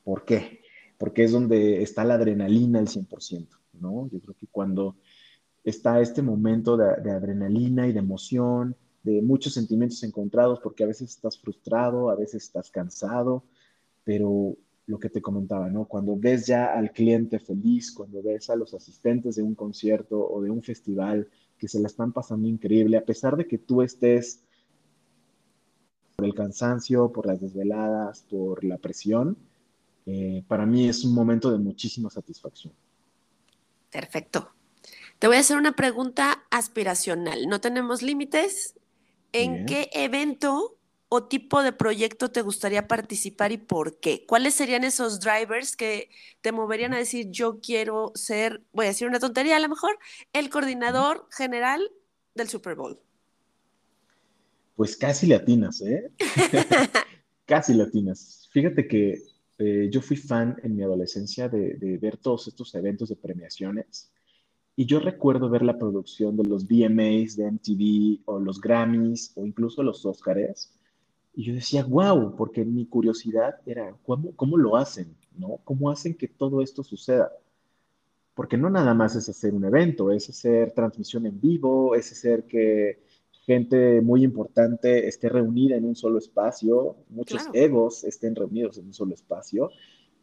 ¿Por 0.05 0.23
qué? 0.23 0.61
Porque 0.97 1.25
es 1.25 1.33
donde 1.33 1.83
está 1.83 2.05
la 2.05 2.13
adrenalina 2.13 2.79
al 2.79 2.87
100%, 2.87 3.45
¿no? 3.73 4.09
Yo 4.09 4.21
creo 4.21 4.35
que 4.35 4.47
cuando 4.47 4.95
está 5.65 5.99
este 5.99 6.21
momento 6.21 6.77
de 6.77 7.11
adrenalina 7.11 7.87
y 7.87 7.91
de 7.91 7.99
emoción, 7.99 8.77
de 9.03 9.21
muchos 9.21 9.53
sentimientos 9.53 10.03
encontrados, 10.03 10.59
porque 10.59 10.83
a 10.83 10.87
veces 10.87 11.09
estás 11.09 11.39
frustrado, 11.39 12.09
a 12.09 12.15
veces 12.15 12.43
estás 12.43 12.69
cansado, 12.69 13.43
pero 14.03 14.55
lo 14.87 14.99
que 14.99 15.09
te 15.09 15.21
comentaba, 15.21 15.69
¿no? 15.69 15.85
Cuando 15.85 16.17
ves 16.17 16.47
ya 16.47 16.73
al 16.73 16.91
cliente 16.91 17.39
feliz, 17.39 17.91
cuando 17.91 18.23
ves 18.23 18.49
a 18.49 18.55
los 18.55 18.73
asistentes 18.73 19.35
de 19.35 19.43
un 19.43 19.53
concierto 19.53 20.19
o 20.19 20.41
de 20.41 20.49
un 20.49 20.63
festival 20.63 21.29
que 21.59 21.67
se 21.67 21.79
la 21.79 21.87
están 21.87 22.11
pasando 22.11 22.47
increíble, 22.47 22.97
a 22.97 23.05
pesar 23.05 23.37
de 23.37 23.45
que 23.45 23.59
tú 23.59 23.83
estés 23.83 24.43
por 26.15 26.25
el 26.25 26.33
cansancio, 26.33 27.11
por 27.11 27.27
las 27.27 27.39
desveladas, 27.39 28.23
por 28.23 28.63
la 28.63 28.77
presión, 28.77 29.37
eh, 30.07 30.43
para 30.47 30.65
mí 30.65 30.89
es 30.89 31.05
un 31.05 31.13
momento 31.13 31.51
de 31.51 31.59
muchísima 31.59 32.09
satisfacción. 32.09 32.73
Perfecto. 33.91 34.49
Te 35.19 35.27
voy 35.27 35.35
a 35.35 35.41
hacer 35.41 35.57
una 35.57 35.75
pregunta 35.75 36.43
aspiracional. 36.49 37.47
No 37.47 37.61
tenemos 37.61 38.01
límites, 38.01 38.78
¿En 39.31 39.65
qué 39.65 39.89
evento 39.93 40.77
o 41.07 41.23
tipo 41.23 41.63
de 41.63 41.73
proyecto 41.73 42.31
te 42.31 42.41
gustaría 42.41 42.87
participar 42.87 43.51
y 43.51 43.57
por 43.57 43.99
qué? 43.99 44.25
¿Cuáles 44.27 44.53
serían 44.53 44.83
esos 44.83 45.19
drivers 45.19 45.75
que 45.75 46.09
te 46.41 46.51
moverían 46.51 46.93
a 46.93 46.97
decir, 46.97 47.27
yo 47.29 47.59
quiero 47.59 48.11
ser, 48.15 48.61
voy 48.71 48.85
a 48.85 48.89
decir 48.89 49.07
una 49.07 49.19
tontería 49.19 49.57
a 49.57 49.59
lo 49.59 49.69
mejor, 49.69 49.97
el 50.33 50.49
coordinador 50.49 51.27
general 51.31 51.91
del 52.35 52.47
Super 52.47 52.75
Bowl? 52.75 52.99
Pues 54.75 54.95
casi 54.95 55.27
latinas, 55.27 55.81
¿eh? 55.81 56.11
casi 57.45 57.73
latinas. 57.73 58.47
Fíjate 58.51 58.87
que 58.87 59.23
eh, 59.57 59.89
yo 59.91 60.01
fui 60.01 60.15
fan 60.15 60.57
en 60.63 60.75
mi 60.75 60.83
adolescencia 60.83 61.49
de, 61.49 61.73
de 61.73 61.97
ver 61.97 62.17
todos 62.17 62.47
estos 62.47 62.73
eventos 62.75 63.09
de 63.09 63.15
premiaciones 63.15 64.11
y 64.79 64.85
yo 64.85 65.01
recuerdo 65.01 65.49
ver 65.49 65.61
la 65.61 65.77
producción 65.77 66.37
de 66.37 66.45
los 66.45 66.65
VMAs 66.65 67.35
de 67.35 67.51
MTV 67.51 68.21
o 68.23 68.39
los 68.39 68.61
Grammys 68.61 69.33
o 69.35 69.45
incluso 69.45 69.83
los 69.83 70.05
Oscars. 70.05 70.71
Y 71.33 71.43
yo 71.43 71.53
decía, 71.53 71.83
wow, 71.83 72.33
porque 72.37 72.63
mi 72.63 72.85
curiosidad 72.85 73.55
era, 73.65 73.93
¿cómo, 74.05 74.33
¿cómo 74.37 74.55
lo 74.55 74.77
hacen? 74.77 75.13
¿no? 75.37 75.59
¿Cómo 75.65 75.91
hacen 75.91 76.13
que 76.13 76.29
todo 76.29 76.61
esto 76.61 76.81
suceda? 76.81 77.29
Porque 78.33 78.55
no 78.55 78.69
nada 78.69 78.93
más 78.93 79.17
es 79.17 79.27
hacer 79.27 79.53
un 79.53 79.65
evento, 79.65 80.13
es 80.13 80.29
hacer 80.29 80.71
transmisión 80.71 81.25
en 81.25 81.41
vivo, 81.41 81.93
es 81.93 82.13
hacer 82.13 82.45
que 82.45 83.03
gente 83.45 83.99
muy 83.99 84.23
importante 84.23 85.09
esté 85.09 85.27
reunida 85.27 85.75
en 85.75 85.83
un 85.83 85.97
solo 85.97 86.19
espacio, 86.19 86.95
muchos 87.09 87.49
egos 87.51 88.05
estén 88.05 88.33
reunidos 88.33 88.77
en 88.77 88.85
un 88.85 88.93
solo 88.93 89.13
espacio 89.13 89.71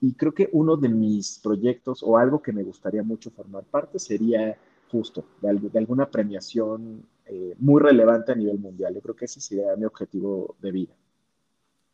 y 0.00 0.14
creo 0.14 0.34
que 0.34 0.48
uno 0.52 0.76
de 0.76 0.88
mis 0.88 1.38
proyectos 1.38 2.02
o 2.02 2.18
algo 2.18 2.42
que 2.42 2.52
me 2.52 2.62
gustaría 2.62 3.02
mucho 3.02 3.30
formar 3.30 3.64
parte 3.64 3.98
sería 3.98 4.56
justo 4.90 5.24
de, 5.40 5.78
alguna 5.78 6.10
premiación 6.10 7.06
eh, 7.26 7.54
muy 7.58 7.80
relevante 7.80 8.32
a 8.32 8.34
nivel 8.34 8.58
mundial. 8.58 8.94
Yo 8.94 9.00
creo 9.00 9.16
que 9.16 9.24
ese 9.24 9.40
sería 9.40 9.74
mi 9.76 9.84
objetivo 9.84 10.56
de 10.60 10.70
vida. 10.70 10.94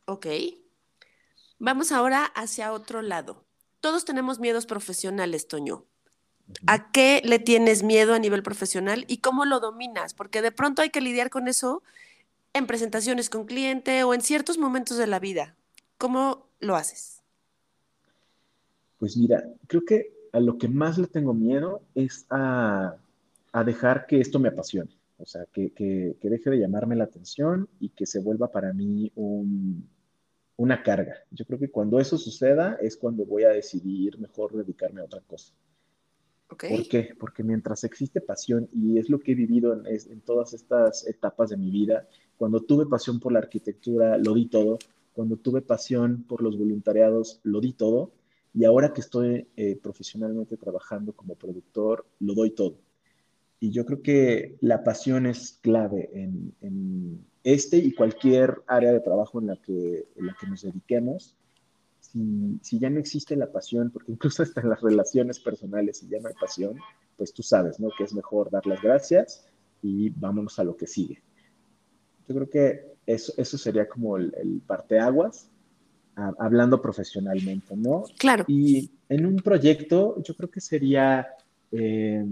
Ok. 0.07 0.27
Vamos 1.59 1.93
ahora 1.93 2.25
hacia 2.25 2.73
otro 2.73 3.03
lado. 3.03 3.45
Todos 3.81 4.05
tenemos 4.05 4.41
miedos 4.41 4.67
profesionales, 4.67 5.47
Toño. 5.47 5.85
¿A 6.67 6.91
qué 6.91 7.23
le 7.25 7.39
tienes 7.39 7.83
miedo 7.83 8.15
a 8.15 8.19
nivel 8.19 8.43
profesional 8.43 9.05
y 9.09 9.19
cómo 9.19 9.45
lo 9.45 9.61
dominas? 9.61 10.13
Porque 10.13 10.43
de 10.43 10.53
pronto 10.53 10.83
hay 10.83 10.91
que 10.91 11.01
lidiar 11.01 11.31
con 11.31 11.49
eso 11.49 11.83
en 12.53 12.67
presentaciones 12.67 13.31
con 13.31 13.47
cliente 13.47 14.05
o 14.05 14.13
en 14.13 14.21
ciertos 14.21 14.59
momentos 14.59 14.99
de 14.99 15.07
la 15.07 15.19
vida. 15.19 15.57
¿Cómo 15.99 16.49
lo 16.61 16.77
haces? 16.77 17.22
Pues 19.03 19.17
mira, 19.17 19.43
creo 19.67 19.85
que 19.85 20.13
a 20.31 20.39
lo 20.39 20.59
que 20.59 20.69
más 20.69 20.97
le 20.97 21.09
tengo 21.09 21.35
miedo 21.35 21.83
es 21.93 22.25
a, 22.31 22.99
dejar 23.67 24.07
que 24.07 24.21
esto 24.21 24.39
me 24.39 24.51
apasione. 24.51 24.93
O 25.19 25.27
sea, 25.27 25.45
que, 25.53 25.73
deje 26.23 26.51
de 26.51 26.61
llamarme 26.61 26.95
la 26.95 27.03
atención 27.03 27.69
y 27.81 27.89
que 27.89 28.07
se 28.07 28.21
vuelva 28.21 28.53
para 28.53 28.73
mí 28.73 29.11
una 29.17 30.85
carga. 30.85 31.17
Yo 31.33 31.45
creo 31.47 31.59
que 31.59 31.73
cuando 31.73 31.99
eso 31.99 32.17
suceda 32.17 32.79
es 32.81 32.97
cuando 32.97 33.25
voy 33.27 33.43
a 33.43 33.49
decidir 33.49 34.21
mejor 34.21 34.55
dedicarme 34.55 35.01
a 35.01 35.07
otra 35.07 35.21
cosa. 35.27 35.53
¿Por 36.47 36.89
qué? 36.89 37.17
Porque 37.19 37.43
mientras 37.43 37.83
existe 37.83 38.21
pasión, 38.21 38.69
y 38.73 38.99
es 38.99 39.11
lo 39.11 39.19
que 39.19 39.33
he 39.33 39.35
vivido 39.35 39.73
en, 39.73 39.85
en, 39.85 40.21
todas 40.21 40.55
estas 40.55 41.09
etapas 41.09 41.51
de 41.51 41.57
mi 41.57 41.73
vida, 41.73 42.07
cuando 42.37 42.61
tuve 42.61 42.87
pasión 42.87 43.19
por 43.19 43.33
la 43.33 43.41
arquitectura, 43.41 44.17
lo 44.17 44.33
di 44.33 44.47
todo. 44.47 44.79
Cuando 45.13 45.39
tuve 45.39 45.61
pasión 45.61 46.23
por 46.23 46.41
los 46.41 46.57
voluntariados, 46.57 47.41
lo 47.43 47.61
di 47.61 47.73
todo 47.73 48.13
y 48.55 48.65
ahora 48.65 48.93
que 48.93 49.01
estoy 49.01 49.49
eh, 49.57 49.79
profesionalmente 49.83 50.57
trabajando 50.57 51.15
como 51.15 51.35
productor, 51.35 52.07
lo 52.21 52.35
doy 52.35 52.51
todo. 52.51 52.79
Y 53.61 53.71
yo 53.71 53.87
creo 53.87 54.03
que 54.03 54.57
la 54.61 54.83
pasión 54.83 55.27
es 55.27 55.59
clave 55.63 56.11
en, 56.13 56.55
en 56.61 57.25
este 57.45 57.79
y 57.79 57.95
cualquier 57.95 58.63
área 58.67 58.93
de 58.93 59.01
trabajo 59.01 59.41
en 59.41 59.47
la 59.47 59.57
que, 59.57 60.09
en 60.17 60.27
la 60.27 60.37
que 60.39 60.47
nos 60.47 60.63
dediquemos. 60.63 61.37
Si, 62.01 62.79
ya 62.79 62.91
no 62.91 62.99
existe 62.99 63.37
la 63.37 63.51
pasión, 63.51 63.91
porque 63.91 64.13
incluso 64.13 64.43
hasta 64.43 64.61
en 64.61 64.69
las 64.69 64.81
relaciones 64.83 65.39
personales, 65.41 65.99
si 65.99 66.09
ya 66.09 66.21
no 66.21 66.29
hay 66.29 66.35
pasión, 66.35 66.77
pues 67.17 67.33
tú 67.33 67.43
sabes, 67.43 67.81
¿no? 67.81 67.89
Que 67.97 68.05
es 68.05 68.13
mejor 68.13 68.51
dar 68.51 68.67
las 68.67 68.83
gracias 68.83 69.47
y 69.81 70.11
vámonos 70.11 70.59
a 70.59 70.65
lo 70.65 70.77
que 70.77 70.87
sigue. 70.87 71.23
Yo 72.29 72.35
creo 72.35 72.51
que 72.51 72.93
eso, 73.07 73.33
eso 73.37 73.57
sería 73.57 73.89
como 73.89 74.17
el, 74.17 74.35
el 74.37 74.61
parteaguas 74.61 75.52
hablando 76.17 76.81
profesionalmente, 76.81 77.77
¿no? 77.77 78.05
Claro. 78.19 78.45
Y 78.49 78.91
en 79.09 79.27
un 79.27 79.37
proyecto, 79.37 80.23
yo 80.23 80.35
creo 80.35 80.51
que 80.51 80.61
sería 80.61 81.29
eh, 81.71 82.25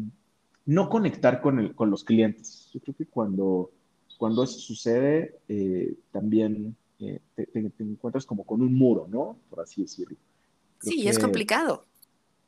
no 0.66 0.88
conectar 0.88 1.40
con, 1.40 1.59
el, 1.59 1.75
con 1.75 1.90
los 1.90 2.05
clientes. 2.05 2.71
Yo 2.73 2.81
creo 2.81 2.95
que 2.95 3.07
cuando, 3.07 3.71
cuando 4.19 4.45
eso 4.45 4.59
sucede, 4.59 5.38
eh, 5.49 5.95
también 6.12 6.77
eh, 7.01 7.21
te, 7.35 7.47
te, 7.47 7.83
encuentras 7.83 8.27
como 8.27 8.45
con 8.45 8.61
un 8.61 8.75
muro, 8.75 9.07
¿no? 9.11 9.37
Por 9.49 9.61
así 9.61 9.83
decirlo. 9.83 10.16
Creo 10.79 10.93
sí, 10.93 11.03
que, 11.03 11.09
es 11.09 11.19
complicado. 11.19 11.85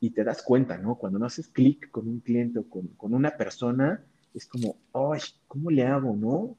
Y 0.00 0.10
te 0.10 0.24
das 0.24 0.42
cuenta, 0.42 0.78
¿no? 0.78 0.96
Cuando 0.96 1.18
no 1.18 1.26
haces 1.26 1.48
clic 1.48 1.90
con 1.90 2.08
un 2.08 2.20
cliente 2.20 2.58
o 2.58 2.64
con, 2.64 2.88
con, 2.88 3.14
una 3.14 3.30
persona, 3.36 4.04
es 4.34 4.46
como, 4.46 4.76
ay, 4.92 5.20
¿cómo 5.48 5.70
le 5.70 5.84
hago, 5.84 6.16
no? 6.16 6.56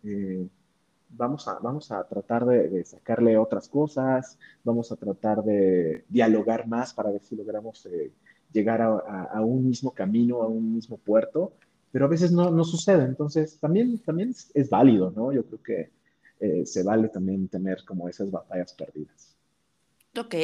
Vamos 1.15 1.47
a, 1.47 1.60
vamos 1.60 1.91
a 1.91 2.04
tratar 2.08 2.45
de, 2.45 2.84
sacarle 2.86 3.38
otras 3.38 3.69
cosas, 3.69 4.38
vamos 4.63 4.91
a 4.91 4.95
tratar 4.95 5.43
de 5.43 6.06
dialogar 6.10 6.67
más 6.67 6.93
para 6.93 7.12
ver 7.12 7.21
si 7.23 7.36
logramos 7.36 7.86
eh, 7.86 8.12
llegar 8.52 8.82
a, 8.82 9.41
un 9.41 9.67
mismo 9.67 9.91
camino, 9.91 10.41
a 10.41 10.47
un 10.47 10.73
mismo 10.73 10.97
puerto, 10.97 11.54
pero 11.91 12.06
a 12.06 12.08
veces 12.08 12.32
no, 12.32 12.49
no 12.49 12.63
sucede, 12.63 13.06
entonces 13.06 13.60
también, 13.60 13.99
también 13.99 14.34
es, 14.54 14.69
válido, 14.69 15.12
¿no? 15.15 15.32
Yo 15.32 15.45
creo 15.45 15.62
que 15.62 15.91
eh, 16.39 16.65
se 16.65 16.84
vale 16.84 17.10
también 17.10 17.47
tener 17.47 17.84
como 17.86 18.10
esas 18.10 18.32
batallas 18.32 18.73
perdidas. 18.73 19.36
Ok, 20.17 20.36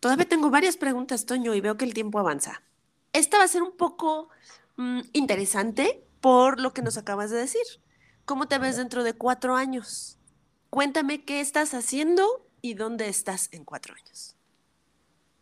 todavía 0.00 0.28
tengo 0.28 0.50
varias 0.50 0.76
preguntas, 0.76 1.26
Toño, 1.26 1.54
y 1.54 1.60
veo 1.60 1.76
que 1.76 1.84
el 1.84 1.94
tiempo 1.94 2.18
avanza. 2.18 2.62
Esta 3.12 3.38
va 3.38 3.44
a 3.44 3.48
ser 3.48 3.62
un 3.62 3.76
poco 3.76 4.28
mmm, 4.76 5.00
interesante 5.12 6.04
por 6.20 6.60
lo 6.60 6.72
que 6.72 6.82
nos 6.82 6.96
acabas 6.96 7.30
de 7.30 7.38
decir. 7.38 7.62
¿Cómo 8.28 8.46
te 8.46 8.58
ves 8.58 8.76
dentro 8.76 9.04
de 9.04 9.14
cuatro 9.14 9.56
años? 9.56 10.18
Cuéntame 10.68 11.24
qué 11.24 11.40
estás 11.40 11.72
haciendo 11.72 12.46
y 12.60 12.74
dónde 12.74 13.08
estás 13.08 13.48
en 13.52 13.64
cuatro 13.64 13.94
años. 13.94 14.36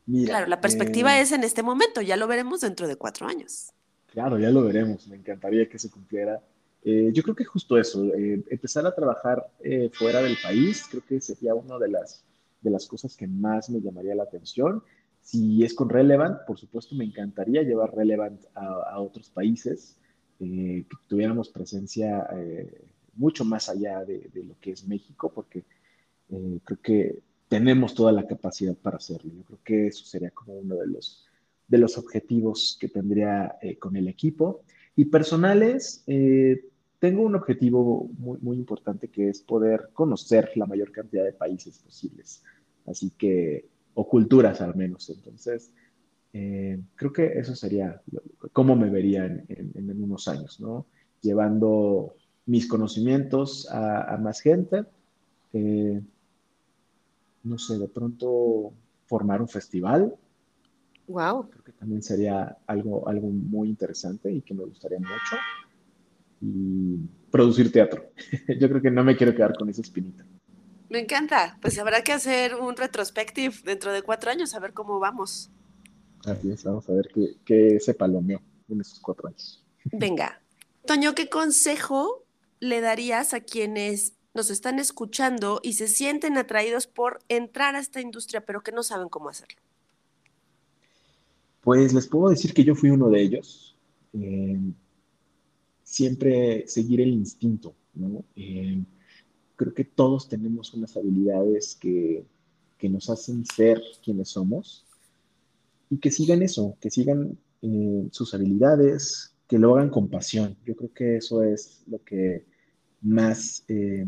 Mira, 0.06 0.28
claro, 0.28 0.46
la 0.46 0.60
perspectiva 0.60 1.18
eh, 1.18 1.22
es 1.22 1.32
en 1.32 1.42
este 1.42 1.64
momento, 1.64 2.00
ya 2.00 2.16
lo 2.16 2.28
veremos 2.28 2.60
dentro 2.60 2.86
de 2.86 2.94
cuatro 2.94 3.26
años. 3.26 3.72
Claro, 4.06 4.38
ya 4.38 4.50
lo 4.50 4.62
veremos, 4.62 5.08
me 5.08 5.16
encantaría 5.16 5.68
que 5.68 5.80
se 5.80 5.90
cumpliera. 5.90 6.40
Eh, 6.84 7.10
yo 7.12 7.24
creo 7.24 7.34
que 7.34 7.44
justo 7.44 7.76
eso, 7.76 8.04
eh, 8.14 8.44
empezar 8.50 8.86
a 8.86 8.94
trabajar 8.94 9.50
eh, 9.64 9.90
fuera 9.92 10.22
del 10.22 10.36
país, 10.40 10.86
creo 10.88 11.02
que 11.04 11.20
sería 11.20 11.56
una 11.56 11.78
de 11.78 11.88
las, 11.88 12.22
de 12.60 12.70
las 12.70 12.86
cosas 12.86 13.16
que 13.16 13.26
más 13.26 13.68
me 13.68 13.80
llamaría 13.80 14.14
la 14.14 14.22
atención. 14.22 14.80
Si 15.22 15.64
es 15.64 15.74
con 15.74 15.88
Relevant, 15.88 16.38
por 16.46 16.56
supuesto, 16.56 16.94
me 16.94 17.04
encantaría 17.04 17.62
llevar 17.62 17.96
Relevant 17.96 18.42
a, 18.54 18.92
a 18.92 19.00
otros 19.00 19.28
países. 19.28 19.96
Eh, 20.38 20.84
que 20.88 20.96
tuviéramos 21.06 21.48
presencia 21.48 22.26
eh, 22.34 22.84
mucho 23.14 23.44
más 23.44 23.68
allá 23.68 24.04
de, 24.04 24.30
lo 24.34 24.58
que 24.60 24.72
es 24.72 24.86
México, 24.86 25.32
porque 25.34 25.64
eh, 26.30 26.60
creo 26.62 26.80
que 26.82 27.18
tenemos 27.48 27.94
toda 27.94 28.12
la 28.12 28.26
capacidad 28.26 28.74
para 28.74 28.98
hacerlo. 28.98 29.32
Yo 29.34 29.44
creo 29.44 29.58
que 29.64 29.86
eso 29.86 30.04
sería 30.04 30.30
como 30.30 30.54
uno 30.54 30.76
de 30.76 30.86
los, 30.88 31.26
de 31.68 31.78
los 31.78 31.96
objetivos 31.96 32.76
que 32.78 32.88
tendría 32.88 33.56
eh, 33.62 33.78
con 33.78 33.96
el 33.96 34.08
equipo. 34.08 34.62
Y 34.94 35.06
personales, 35.06 36.04
tengo 36.98 37.22
un 37.22 37.34
objetivo 37.34 38.08
muy, 38.18 38.38
muy 38.40 38.56
importante 38.56 39.08
que 39.08 39.28
es 39.28 39.42
poder 39.42 39.90
conocer 39.92 40.52
la 40.56 40.64
mayor 40.64 40.90
cantidad 40.90 41.24
de 41.24 41.34
países 41.34 41.78
posibles. 41.78 42.42
Así 42.86 43.10
que, 43.10 43.68
o 43.94 44.08
culturas 44.08 44.60
al 44.62 44.74
menos. 44.74 45.10
Entonces, 45.10 45.70
eh, 46.38 46.78
creo 46.96 47.12
que 47.14 47.38
eso 47.38 47.56
sería 47.56 48.02
cómo 48.52 48.76
me 48.76 48.90
vería 48.90 49.24
en, 49.24 49.46
en, 49.48 49.90
en, 49.90 50.04
unos 50.04 50.28
años, 50.28 50.60
¿no? 50.60 50.84
Llevando 51.22 52.14
mis 52.44 52.68
conocimientos 52.68 53.66
a, 53.70 54.14
a 54.14 54.18
más 54.18 54.40
gente. 54.40 54.84
Eh, 55.54 55.98
no 57.42 57.58
sé, 57.58 57.78
de 57.78 57.88
pronto 57.88 58.74
formar 59.06 59.40
un 59.40 59.48
festival. 59.48 60.14
Wow. 61.08 61.48
Creo 61.48 61.64
que 61.64 61.72
también 61.72 62.02
sería 62.02 62.58
algo, 62.66 63.08
algo 63.08 63.28
muy 63.28 63.70
interesante 63.70 64.30
y 64.30 64.42
que 64.42 64.52
me 64.52 64.64
gustaría 64.64 64.98
mucho. 64.98 65.36
Y 66.42 66.98
producir 67.30 67.72
teatro. 67.72 68.10
Yo 68.60 68.68
creo 68.68 68.82
que 68.82 68.90
no 68.90 69.04
me 69.04 69.16
quiero 69.16 69.34
quedar 69.34 69.56
con 69.56 69.70
esa 69.70 69.80
espinita. 69.80 70.22
Me 70.90 70.98
encanta. 70.98 71.56
Pues 71.62 71.78
habrá 71.78 72.02
que 72.02 72.12
hacer 72.12 72.56
un 72.56 72.76
retrospective 72.76 73.54
dentro 73.64 73.90
de 73.92 74.02
cuatro 74.02 74.30
años, 74.30 74.54
a 74.54 74.60
ver 74.60 74.74
cómo 74.74 74.98
vamos. 74.98 75.50
Así 76.24 76.50
es, 76.50 76.64
vamos 76.64 76.88
a 76.88 76.92
ver 76.92 77.08
qué, 77.14 77.36
qué 77.44 77.80
se 77.80 77.94
palomeó 77.94 78.40
en 78.68 78.80
esos 78.80 79.00
cuatro 79.00 79.28
años. 79.28 79.64
Venga. 79.92 80.40
Toño, 80.86 81.14
¿qué 81.14 81.28
consejo 81.28 82.24
le 82.60 82.80
darías 82.80 83.34
a 83.34 83.40
quienes 83.40 84.14
nos 84.34 84.50
están 84.50 84.78
escuchando 84.78 85.60
y 85.62 85.74
se 85.74 85.88
sienten 85.88 86.36
atraídos 86.36 86.86
por 86.86 87.20
entrar 87.28 87.74
a 87.74 87.80
esta 87.80 88.00
industria, 88.00 88.44
pero 88.44 88.62
que 88.62 88.72
no 88.72 88.82
saben 88.82 89.08
cómo 89.08 89.28
hacerlo? 89.28 89.60
Pues 91.62 91.92
les 91.92 92.06
puedo 92.06 92.30
decir 92.30 92.54
que 92.54 92.62
yo 92.62 92.74
fui 92.74 92.90
uno 92.90 93.08
de 93.08 93.22
ellos. 93.22 93.76
Eh, 94.12 94.60
siempre 95.82 96.66
seguir 96.68 97.00
el 97.00 97.10
instinto, 97.10 97.74
¿no? 97.94 98.24
Eh, 98.36 98.82
creo 99.56 99.74
que 99.74 99.84
todos 99.84 100.28
tenemos 100.28 100.72
unas 100.74 100.96
habilidades 100.96 101.74
que, 101.74 102.24
que 102.78 102.88
nos 102.88 103.10
hacen 103.10 103.44
ser 103.44 103.82
quienes 104.04 104.28
somos 104.28 104.85
y 105.90 105.98
que 105.98 106.10
sigan 106.10 106.42
eso, 106.42 106.76
que 106.80 106.90
sigan 106.90 107.38
eh, 107.62 108.08
sus 108.10 108.34
habilidades, 108.34 109.34
que 109.46 109.58
lo 109.58 109.76
hagan 109.76 109.90
con 109.90 110.08
pasión. 110.08 110.56
Yo 110.64 110.74
creo 110.74 110.92
que 110.92 111.16
eso 111.16 111.42
es 111.42 111.82
lo 111.86 112.02
que 112.02 112.44
más 113.02 113.64
eh, 113.68 114.06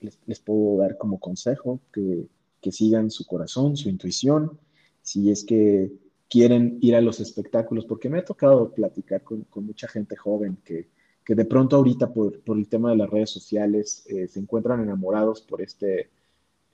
les, 0.00 0.40
puedo 0.40 0.78
dar 0.78 0.98
como 0.98 1.18
consejo, 1.20 1.80
que, 1.92 2.26
que, 2.60 2.72
sigan 2.72 3.10
su 3.10 3.26
corazón, 3.26 3.76
su 3.76 3.88
intuición, 3.88 4.58
si 5.02 5.30
es 5.30 5.44
que 5.44 5.92
quieren 6.28 6.78
ir 6.80 6.96
a 6.96 7.00
los 7.00 7.20
espectáculos, 7.20 7.86
porque 7.86 8.08
me 8.08 8.18
ha 8.18 8.24
tocado 8.24 8.72
platicar 8.72 9.22
con, 9.22 9.42
con 9.42 9.66
mucha 9.66 9.86
gente 9.88 10.16
joven 10.16 10.58
que, 10.64 10.88
que, 11.24 11.34
de 11.34 11.44
pronto 11.44 11.76
ahorita 11.76 12.12
por, 12.12 12.40
por, 12.40 12.58
el 12.58 12.68
tema 12.68 12.90
de 12.90 12.96
las 12.96 13.10
redes 13.10 13.30
sociales 13.30 14.04
eh, 14.08 14.26
se 14.26 14.40
encuentran 14.40 14.82
enamorados 14.82 15.42
por 15.42 15.62
este, 15.62 16.10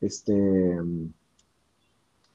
este, 0.00 0.78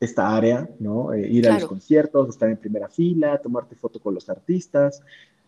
esta 0.05 0.35
área, 0.35 0.69
¿no? 0.79 1.13
Eh, 1.13 1.27
ir 1.27 1.43
claro. 1.43 1.57
a 1.57 1.59
los 1.59 1.69
conciertos, 1.69 2.29
estar 2.29 2.49
en 2.49 2.57
primera 2.57 2.87
fila, 2.87 3.41
tomarte 3.41 3.75
foto 3.75 3.99
con 3.99 4.13
los 4.13 4.29
artistas. 4.29 5.01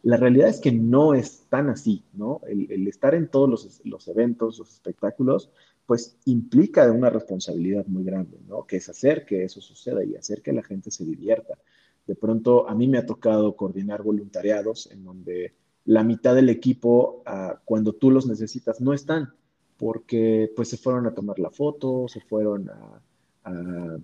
La 0.04 0.18
realidad 0.18 0.50
es 0.50 0.60
que 0.60 0.72
no 0.72 1.14
es 1.14 1.46
tan 1.50 1.70
así, 1.70 2.04
¿no? 2.14 2.42
El, 2.48 2.72
el 2.72 2.88
estar 2.88 3.16
en 3.16 3.28
todos 3.30 3.50
los, 3.50 3.82
los, 3.84 4.08
eventos, 4.08 4.60
los 4.60 4.74
espectáculos, 4.74 5.50
pues 5.86 6.18
implica 6.26 6.92
una 6.92 7.10
responsabilidad 7.10 7.86
muy 7.88 8.04
grande, 8.04 8.38
¿no? 8.48 8.66
Que 8.66 8.78
es 8.78 8.90
hacer 8.90 9.26
que 9.26 9.44
eso 9.44 9.62
suceda 9.62 10.04
y 10.04 10.16
hacer 10.16 10.42
que 10.42 10.54
la 10.54 10.64
gente 10.64 10.92
se 10.92 11.06
divierta. 11.06 11.58
De 12.06 12.16
pronto, 12.16 12.70
a 12.70 12.76
mí 12.76 12.88
me 12.88 12.98
ha 12.98 13.06
tocado 13.06 13.56
coordinar 13.56 14.04
voluntariados 14.04 14.90
en 14.92 15.04
donde 15.04 15.54
la 15.86 16.04
mitad 16.04 16.36
del 16.36 16.50
equipo, 16.50 17.24
uh, 17.26 17.58
cuando 17.66 17.94
tú 17.94 18.12
los 18.12 18.28
necesitas, 18.28 18.82
no 18.82 18.94
están, 18.94 19.34
porque 19.78 20.52
pues 20.56 20.70
se 20.70 20.78
fueron 20.78 21.06
a 21.06 21.14
tomar 21.14 21.40
la 21.40 21.50
foto, 21.50 22.08
se 22.08 22.20
fueron 22.20 22.70
a, 22.70 23.02
a 23.46 23.98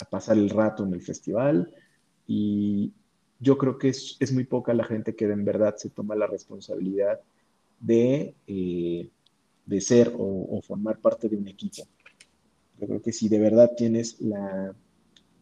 a 0.00 0.04
pasar 0.04 0.36
el 0.36 0.50
rato 0.50 0.84
en 0.84 0.94
el 0.94 1.02
festival 1.02 1.72
y 2.26 2.92
yo 3.40 3.58
creo 3.58 3.78
que 3.78 3.88
es, 3.88 4.16
es, 4.20 4.32
muy 4.32 4.44
poca 4.44 4.72
la 4.74 4.84
gente 4.84 5.14
que 5.14 5.26
en 5.26 5.44
verdad 5.44 5.76
se 5.76 5.90
toma 5.90 6.14
la 6.14 6.26
responsabilidad 6.26 7.20
de, 7.80 8.34
eh, 8.46 9.10
de 9.66 9.80
ser 9.80 10.12
o, 10.16 10.60
formar 10.62 10.98
parte 10.98 11.28
de 11.28 11.36
un 11.36 11.48
equipo. 11.48 11.82
Yo 12.80 12.86
creo 12.86 13.02
que 13.02 13.12
si 13.12 13.28
de 13.28 13.38
verdad 13.38 13.72
tienes 13.76 14.20
la, 14.20 14.74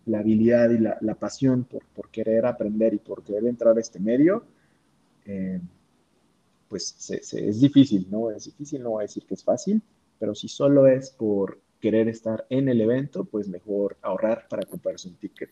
la 0.06 0.18
habilidad 0.18 0.70
y 0.70 0.78
la, 0.78 0.98
la 1.00 1.14
pasión 1.14 1.64
por, 1.64 1.84
por, 1.86 2.10
querer 2.10 2.46
aprender 2.46 2.94
y 2.94 2.98
por 2.98 3.22
querer 3.22 3.46
entrar 3.46 3.76
a 3.76 3.80
este 3.80 4.00
medio, 4.00 4.44
eh, 5.24 5.60
pues 6.68 6.94
se, 6.98 7.16
es 7.16 7.60
difícil, 7.60 8.06
¿no? 8.10 8.30
Es 8.30 8.46
difícil, 8.46 8.82
no 8.82 8.90
voy 8.90 9.02
a 9.02 9.06
decir 9.06 9.24
que 9.24 9.34
es 9.34 9.44
fácil, 9.44 9.82
pero 10.18 10.34
si 10.34 10.48
solo 10.48 10.86
es 10.86 11.10
por 11.10 11.60
querer 11.82 12.08
estar 12.08 12.46
en 12.48 12.68
el 12.68 12.80
evento, 12.80 13.24
pues 13.24 13.48
mejor 13.48 13.98
ahorrar 14.02 14.46
para 14.48 14.62
comprarse 14.64 15.08
un 15.08 15.16
ticket. 15.16 15.50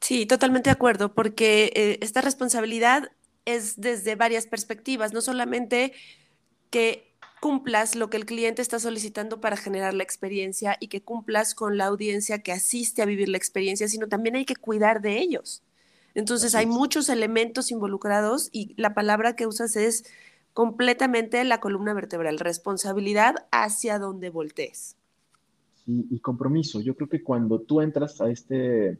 Sí, 0.00 0.26
totalmente 0.26 0.68
de 0.68 0.74
acuerdo, 0.74 1.14
porque 1.14 1.72
eh, 1.74 1.98
esta 2.02 2.20
responsabilidad 2.20 3.10
es 3.46 3.80
desde 3.80 4.14
varias 4.14 4.46
perspectivas, 4.46 5.14
no 5.14 5.22
solamente 5.22 5.94
que 6.70 7.08
cumplas 7.40 7.94
lo 7.94 8.10
que 8.10 8.18
el 8.18 8.26
cliente 8.26 8.60
está 8.60 8.78
solicitando 8.78 9.40
para 9.40 9.56
generar 9.56 9.94
la 9.94 10.02
experiencia 10.02 10.76
y 10.80 10.88
que 10.88 11.02
cumplas 11.02 11.54
con 11.54 11.78
la 11.78 11.86
audiencia 11.86 12.40
que 12.40 12.52
asiste 12.52 13.00
a 13.00 13.06
vivir 13.06 13.30
la 13.30 13.38
experiencia, 13.38 13.88
sino 13.88 14.06
también 14.06 14.36
hay 14.36 14.44
que 14.44 14.56
cuidar 14.56 15.00
de 15.00 15.18
ellos. 15.18 15.62
Entonces 16.14 16.54
hay 16.54 16.66
muchos 16.66 17.08
elementos 17.08 17.70
involucrados 17.70 18.50
y 18.52 18.74
la 18.76 18.92
palabra 18.92 19.34
que 19.34 19.46
usas 19.46 19.76
es 19.76 20.04
completamente 20.58 21.44
la 21.44 21.60
columna 21.60 21.94
vertebral, 21.94 22.40
responsabilidad 22.40 23.46
hacia 23.52 24.00
donde 24.00 24.28
voltees. 24.28 24.96
y 25.86 26.18
compromiso. 26.18 26.80
Yo 26.80 26.96
creo 26.96 27.08
que 27.08 27.22
cuando 27.22 27.60
tú 27.60 27.80
entras 27.80 28.20
a 28.20 28.28
este, 28.28 28.98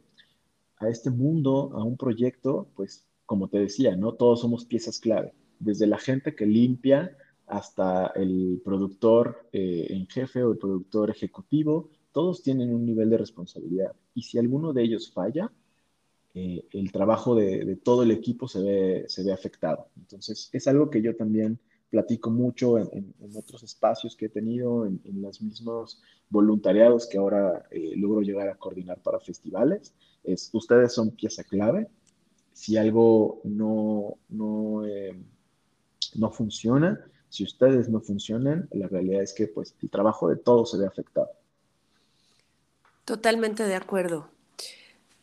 a 0.77 0.87
este 0.87 1.09
mundo, 1.09 1.71
a 1.73 1.83
un 1.83 1.97
proyecto, 1.97 2.69
pues 2.77 3.05
como 3.25 3.49
te 3.49 3.59
decía, 3.59 3.97
¿no? 3.97 4.13
Todos 4.13 4.39
somos 4.39 4.63
piezas 4.63 4.99
clave, 4.99 5.33
desde 5.59 5.85
la 5.85 5.97
gente 5.97 6.33
que 6.33 6.45
limpia 6.45 7.17
hasta 7.45 8.07
el 8.15 8.61
productor 8.63 9.49
eh, 9.51 9.87
en 9.89 10.07
jefe 10.07 10.41
o 10.41 10.53
el 10.53 10.57
productor 10.59 11.09
ejecutivo, 11.09 11.89
todos 12.13 12.41
tienen 12.41 12.73
un 12.73 12.85
nivel 12.85 13.09
de 13.09 13.17
responsabilidad. 13.17 13.91
Y 14.15 14.21
si 14.21 14.37
alguno 14.37 14.71
de 14.71 14.83
ellos 14.83 15.11
falla, 15.11 15.51
eh, 16.41 16.65
el 16.71 16.89
trabajo 16.93 17.35
de, 17.35 17.75
todo 17.83 18.03
el 18.03 18.11
equipo 18.11 18.47
se 18.47 18.61
ve, 18.61 19.05
se 19.09 19.23
ve 19.25 19.33
afectado. 19.33 19.89
Entonces, 19.97 20.49
es 20.53 20.67
algo 20.67 20.89
que 20.89 21.01
yo 21.01 21.13
también 21.13 21.59
platico 21.89 22.29
mucho 22.29 22.77
en, 22.77 23.13
otros 23.35 23.63
espacios 23.63 24.15
que 24.15 24.27
he 24.27 24.29
tenido, 24.29 24.85
en, 24.85 25.01
los 25.21 25.41
mismos 25.41 26.01
voluntariados 26.29 27.07
que 27.07 27.17
ahora 27.17 27.65
eh, 27.71 27.91
logro 27.97 28.21
llegar 28.21 28.47
a 28.47 28.55
coordinar 28.55 29.01
para 29.01 29.19
festivales. 29.19 29.93
Es, 30.23 30.49
ustedes 30.53 30.93
son 30.93 31.11
pieza 31.11 31.43
clave. 31.43 31.89
Si 32.53 32.77
algo 32.77 33.41
no, 33.43 34.15
no, 34.29 34.83
no 36.15 36.31
funciona, 36.31 37.05
si 37.27 37.43
ustedes 37.43 37.89
no 37.89 37.99
funcionan, 37.99 38.69
la 38.71 38.87
realidad 38.87 39.23
es 39.23 39.33
que 39.33 39.47
pues 39.47 39.75
el 39.81 39.89
trabajo 39.89 40.29
de 40.29 40.37
todos 40.37 40.71
se 40.71 40.77
ve 40.77 40.85
afectado. 40.87 41.31
Totalmente 43.03 43.63
de 43.63 43.75
acuerdo. 43.75 44.38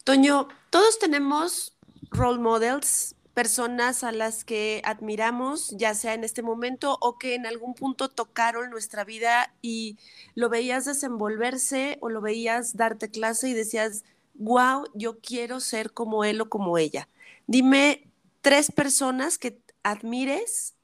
Toño, 0.06 0.46
todos 0.70 1.00
tenemos 1.00 1.76
role 2.12 2.38
models, 2.38 3.16
personas 3.34 4.04
a 4.04 4.12
las 4.12 4.44
que 4.44 4.80
admiramos, 4.84 5.74
ya 5.76 5.94
sea 5.94 6.14
en 6.14 6.22
este 6.22 6.42
momento 6.42 6.96
o 7.00 7.18
que 7.18 7.34
en 7.34 7.44
algún 7.44 7.74
punto 7.74 8.08
tocaron 8.08 8.70
nuestra 8.70 9.02
vida 9.02 9.52
y 9.62 9.98
lo 10.36 10.48
veías 10.48 10.84
desenvolverse 10.84 11.98
o 12.02 12.08
lo 12.08 12.20
veías 12.20 12.76
darte 12.76 13.10
clase 13.10 13.48
y 13.48 13.52
decías, 13.52 14.04
wow, 14.34 14.84
yo 14.94 15.18
quiero 15.18 15.58
ser 15.58 15.92
como 15.92 16.22
él 16.22 16.40
o 16.40 16.48
como 16.48 16.78
ella. 16.78 17.08
Dime 17.48 18.08
tres 18.42 18.70
personas 18.70 19.38
que 19.38 19.60
admires 19.82 20.76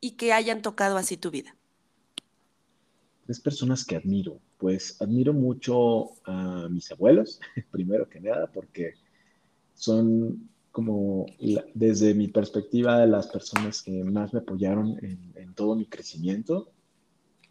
y 0.00 0.16
que 0.16 0.32
hayan 0.32 0.60
tocado 0.60 0.96
así 0.96 1.16
tu 1.16 1.30
vida? 1.30 1.54
Tres 3.26 3.38
personas 3.38 3.84
que 3.84 3.94
admiro. 3.94 4.40
Pues 4.58 5.00
admiro 5.00 5.32
mucho 5.32 6.10
a 6.24 6.68
mis 6.70 6.90
abuelos, 6.90 7.40
primero 7.70 8.08
que 8.08 8.20
nada, 8.20 8.50
porque 8.52 8.94
son 9.74 10.48
como 10.76 11.24
desde 11.74 12.12
mi 12.12 12.28
perspectiva 12.28 13.06
las 13.06 13.28
personas 13.28 13.82
que 13.82 14.04
más 14.04 14.34
me 14.34 14.40
apoyaron 14.40 14.98
en, 15.02 15.54
todo 15.54 15.74
mi 15.74 15.86
crecimiento. 15.86 16.70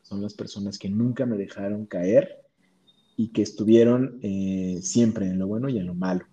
Son 0.03 0.21
las 0.21 0.35
personas 0.35 0.77
que 0.77 0.89
nunca 0.89 1.25
me 1.25 1.35
dejaron 1.35 1.87
caer 1.87 2.43
y 3.17 3.29
que 3.29 3.41
estuvieron 3.41 4.19
eh, 4.21 4.79
siempre 4.83 5.25
en 5.25 5.39
lo 5.39 5.47
bueno 5.47 5.69
y 5.69 5.79
en 5.79 5.87
lo 5.87 5.95
malo. 5.95 6.25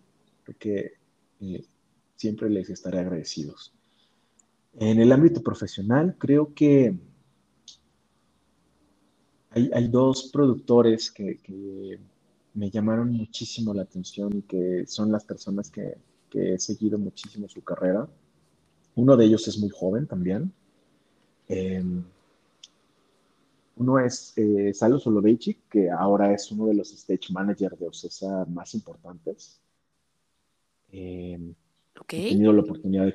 Porque 0.45 0.93
eh, 1.41 1.65
siempre 2.17 2.51
les 2.51 2.69
estaré 2.69 2.99
agradecidos. 2.99 3.73
En 4.75 5.01
el 5.01 5.13
ámbito 5.13 5.43
profesional, 5.43 6.17
creo 6.19 6.53
que 6.53 6.95
hay, 9.55 9.89
dos 9.89 10.31
productores 10.33 11.11
que, 11.11 11.99
me 12.55 12.71
llamaron 12.71 13.11
muchísimo 13.13 13.73
la 13.73 13.83
atención 13.83 14.37
y 14.37 14.43
que 14.43 14.87
son 14.87 15.11
las 15.11 15.25
personas 15.25 15.71
que, 15.71 15.97
he 16.35 16.59
seguido 16.59 16.99
muchísimo 16.99 17.47
su 17.49 17.63
carrera. 17.63 18.09
Uno 18.95 19.17
de 19.17 19.27
ellos 19.27 19.47
es 19.49 19.59
muy 19.59 19.69
joven 19.69 20.07
también. 20.07 20.51
Em, 21.47 22.03
uno 23.77 23.99
es 23.99 24.33
eh, 24.37 24.73
Salo 24.73 24.99
Soloveitchik, 24.99 25.69
que 25.69 25.91
ahora 25.91 26.33
es 26.33 26.51
uno 26.51 26.67
de 26.67 26.75
los 26.75 26.91
stage 26.93 27.33
managers 27.33 27.79
de 27.79 27.87
OCESA 27.87 28.47
más 28.47 28.75
importantes. 28.75 29.61
Eh, 30.91 31.55
He 32.09 32.31
tenido 32.31 32.53
la 32.53 32.63
oportunidad 32.63 33.05
de, 33.05 33.15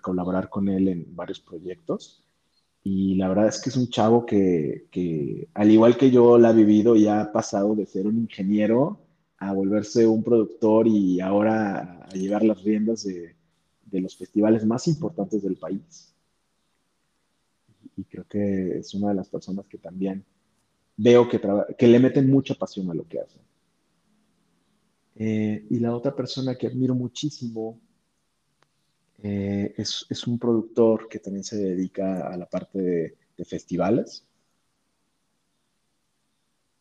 colaborar 0.00 0.48
con 0.48 0.68
él 0.68 0.88
en 0.88 1.14
varios 1.14 1.40
proyectos 1.40 2.25
y 2.88 3.16
la 3.16 3.26
verdad 3.26 3.48
es 3.48 3.60
que 3.60 3.68
es 3.68 3.76
un 3.76 3.88
chavo 3.88 4.24
que, 4.24 5.48
al 5.54 5.70
igual 5.72 5.96
que 5.96 6.12
yo 6.12 6.38
la 6.38 6.50
ha 6.50 6.52
vivido, 6.52 6.94
ya 6.94 7.20
ha 7.20 7.32
pasado 7.32 7.74
de 7.74 7.84
ser 7.84 8.06
un 8.06 8.16
ingeniero 8.16 9.00
a 9.38 9.52
volverse 9.52 10.06
un 10.06 10.22
productor 10.22 10.86
y 10.86 11.20
ahora 11.20 12.04
a 12.04 12.14
llevar 12.14 12.44
las 12.44 12.62
riendas 12.62 13.02
de, 13.02 13.34
los 13.90 14.16
festivales 14.16 14.64
más 14.64 14.86
importantes 14.86 15.42
del 15.42 15.56
país. 15.56 16.14
Y 17.96 18.04
creo 18.04 18.24
que 18.28 18.78
es 18.78 18.94
una 18.94 19.08
de 19.08 19.16
las 19.16 19.28
personas 19.28 19.66
que 19.66 19.78
también 19.78 20.24
veo 20.96 21.28
que, 21.28 21.40
que 21.76 21.88
le 21.88 21.98
meten 21.98 22.30
mucha 22.30 22.54
pasión 22.54 22.88
a 22.88 22.94
lo 22.94 23.04
que 23.08 23.18
hacen. 23.18 23.42
Eh, 25.16 25.66
y 25.70 25.80
la 25.80 25.92
otra 25.92 26.14
persona 26.14 26.54
que 26.54 26.68
admiro 26.68 26.94
muchísimo 26.94 27.80
eh, 29.22 29.74
es, 29.76 30.26
un 30.26 30.38
productor 30.38 31.08
que 31.08 31.18
también 31.18 31.44
se 31.44 31.56
dedica 31.56 32.28
a 32.28 32.36
la 32.36 32.46
parte 32.46 32.78
de, 32.78 33.16
festivales 33.44 34.24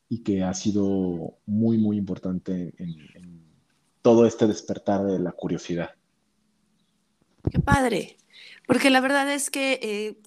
y 0.08 0.24
que 0.24 0.44
ha 0.44 0.54
sido 0.54 1.38
muy, 1.46 1.78
muy 1.78 1.98
importante 1.98 2.74
en, 2.78 3.44
todo 4.02 4.26
este 4.28 4.48
despertar 4.48 5.04
de 5.04 5.20
la 5.20 5.32
curiosidad. 5.32 5.96
Qué 7.52 7.60
padre, 7.60 8.18
porque 8.68 8.92
la 8.92 9.02
verdad 9.02 9.32
es 9.34 9.50
que 9.50 9.80
eh, 9.82 10.22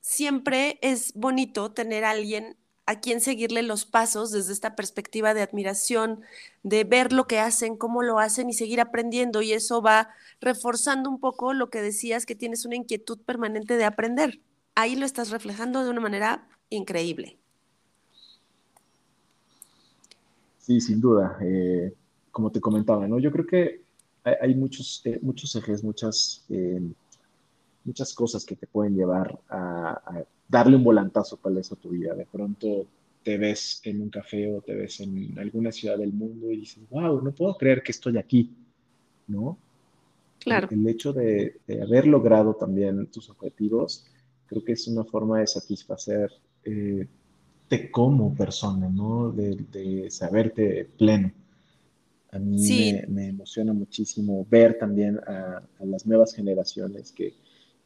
siempre 0.00 0.78
es 0.82 1.12
bonito 1.14 1.72
tener 1.72 2.04
a 2.04 2.10
alguien 2.10 2.56
a 2.86 3.00
quien 3.00 3.20
seguirle 3.20 3.62
los 3.62 3.86
pasos 3.86 4.30
desde 4.30 4.52
esta 4.52 4.76
perspectiva 4.76 5.32
de 5.32 5.42
admiración, 5.42 6.20
de 6.62 6.84
ver 6.84 7.12
lo 7.12 7.26
que 7.26 7.38
hacen, 7.38 7.76
cómo 7.76 8.02
lo 8.02 8.18
hacen 8.18 8.50
y 8.50 8.52
seguir 8.52 8.80
aprendiendo. 8.80 9.40
Y 9.40 9.52
eso 9.52 9.80
va 9.80 10.10
reforzando 10.40 11.08
un 11.08 11.18
poco 11.18 11.54
lo 11.54 11.70
que 11.70 11.80
decías, 11.80 12.26
que 12.26 12.34
tienes 12.34 12.66
una 12.66 12.76
inquietud 12.76 13.18
permanente 13.18 13.76
de 13.76 13.84
aprender. 13.84 14.40
Ahí 14.74 14.96
lo 14.96 15.06
estás 15.06 15.30
reflejando 15.30 15.82
de 15.82 15.90
una 15.90 16.00
manera 16.00 16.46
increíble. 16.68 17.38
Sí, 20.58 20.80
sin 20.80 21.00
duda. 21.00 21.38
Eh, 21.40 21.94
como 22.30 22.50
te 22.50 22.60
comentaba, 22.60 23.06
¿no? 23.06 23.18
Yo 23.18 23.30
creo 23.30 23.46
que 23.46 23.82
hay, 24.24 24.54
muchos, 24.54 25.02
eh, 25.04 25.18
muchos 25.22 25.54
ejes, 25.56 25.84
muchas, 25.84 26.44
eh, 26.48 26.80
muchas 27.84 28.12
cosas 28.14 28.44
que 28.44 28.56
te 28.56 28.66
pueden 28.66 28.94
llevar 28.94 29.38
a 29.48 30.24
darle 30.48 30.76
un 30.76 30.84
volantazo 30.84 31.36
para 31.36 31.60
eso 31.60 31.74
a 31.74 31.78
tu 31.78 31.90
vida. 31.90 32.14
De 32.14 32.26
pronto 32.26 32.86
te 33.22 33.38
ves 33.38 33.80
en 33.84 34.02
un 34.02 34.10
café 34.10 34.52
o 34.52 34.60
te 34.60 34.74
ves 34.74 35.00
en 35.00 35.36
alguna 35.38 35.72
ciudad 35.72 35.98
del 35.98 36.12
mundo 36.12 36.50
y 36.50 36.58
dices, 36.58 36.82
wow, 36.90 37.22
no 37.22 37.32
puedo 37.32 37.56
creer 37.56 37.82
que 37.82 37.92
estoy 37.92 38.18
aquí, 38.18 38.50
¿no? 39.26 39.58
Claro. 40.38 40.68
El, 40.70 40.86
hecho 40.86 41.12
de, 41.12 41.58
haber 41.82 42.06
logrado 42.06 42.54
también 42.54 43.06
tus 43.06 43.30
objetivos, 43.30 44.04
creo 44.46 44.62
que 44.62 44.72
es 44.72 44.86
una 44.86 45.04
forma 45.04 45.40
de 45.40 45.46
satisfacer 45.46 46.30
eh, 46.64 47.08
como 47.90 48.34
persona, 48.34 48.88
¿no? 48.90 49.32
De, 49.32 50.10
saberte 50.10 50.86
pleno. 50.98 51.32
A 52.30 52.38
mí 52.38 52.94
me, 53.08 53.28
emociona 53.28 53.72
muchísimo 53.72 54.46
ver 54.50 54.76
también 54.76 55.18
a 55.26 55.62
las 55.80 56.04
nuevas 56.04 56.34
generaciones 56.34 57.10
que, 57.12 57.32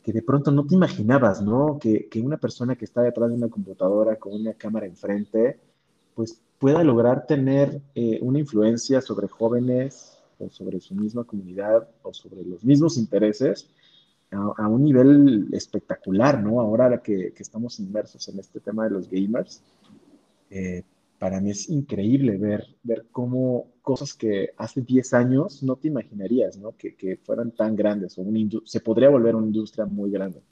que 0.08 0.12
de 0.14 0.22
pronto 0.22 0.50
no 0.50 0.64
te 0.64 0.74
imaginabas, 0.74 1.42
¿no? 1.42 1.78
Que, 1.78 2.08
que, 2.08 2.22
una 2.22 2.38
persona 2.38 2.76
que 2.76 2.86
está 2.86 3.02
detrás 3.02 3.28
de 3.28 3.34
una 3.34 3.50
computadora 3.50 4.16
con 4.16 4.32
una 4.32 4.54
cámara 4.54 4.86
enfrente, 4.86 5.60
pues 6.14 6.40
pueda 6.58 6.82
lograr 6.82 7.26
tener 7.26 7.82
eh, 7.94 8.18
una 8.22 8.38
influencia 8.38 9.02
sobre 9.02 9.28
jóvenes 9.28 10.18
o 10.38 10.48
sobre 10.48 10.80
su 10.80 10.94
misma 10.94 11.24
comunidad 11.24 11.86
o 12.00 12.14
sobre 12.14 12.42
los 12.42 12.64
mismos 12.64 12.96
intereses 12.96 13.68
a, 14.30 14.66
un 14.66 14.82
nivel 14.82 15.48
espectacular, 15.52 16.42
¿no? 16.42 16.58
Ahora 16.62 17.02
que, 17.02 17.34
estamos 17.36 17.78
inmersos 17.78 18.26
en 18.30 18.38
este 18.38 18.60
tema 18.60 18.84
de 18.84 18.90
los 18.92 19.10
gamers, 19.10 19.62
eh, 20.48 20.84
para 21.18 21.40
mí 21.40 21.50
es 21.50 21.68
increíble 21.68 22.36
ver, 22.36 22.76
ver 22.82 23.06
cómo 23.10 23.72
cosas 23.82 24.14
que 24.14 24.50
hace 24.56 24.82
10 24.82 25.14
años 25.14 25.62
no 25.62 25.76
te 25.76 25.88
imaginarías, 25.88 26.56
¿no? 26.56 26.76
Que, 26.76 26.94
que 26.96 27.16
fueran 27.16 27.52
tan 27.52 27.76
grandes 27.76 28.18
o 28.18 28.24
se 28.64 28.80
podría 28.80 29.08
volver 29.08 29.34
una 29.34 29.46
industria 29.46 29.84
muy 29.86 30.10
grande. 30.10 30.42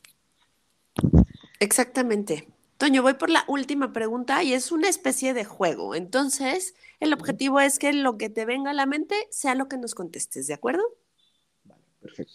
Exactamente. 1.61 2.49
Toño, 2.79 3.03
voy 3.03 3.15
por 3.15 3.31
la 3.31 3.45
última 3.49 3.93
pregunta 3.93 4.43
y 4.43 4.53
es 4.53 4.71
una 4.71 4.89
especie 4.89 5.33
de 5.33 5.45
juego. 5.45 5.95
Entonces, 5.95 6.75
el 7.01 7.13
objetivo 7.13 7.61
es 7.61 7.79
que 7.79 7.93
lo 7.93 8.19
que 8.19 8.29
te 8.29 8.45
venga 8.45 8.73
a 8.73 8.75
la 8.75 8.87
mente 8.87 9.15
sea 9.31 9.55
lo 9.55 9.69
que 9.69 9.79
nos 9.79 9.95
contestes, 9.95 10.47
¿de 10.47 10.55
acuerdo? 10.55 10.83
Vale, 11.65 11.83
perfecto. 12.01 12.35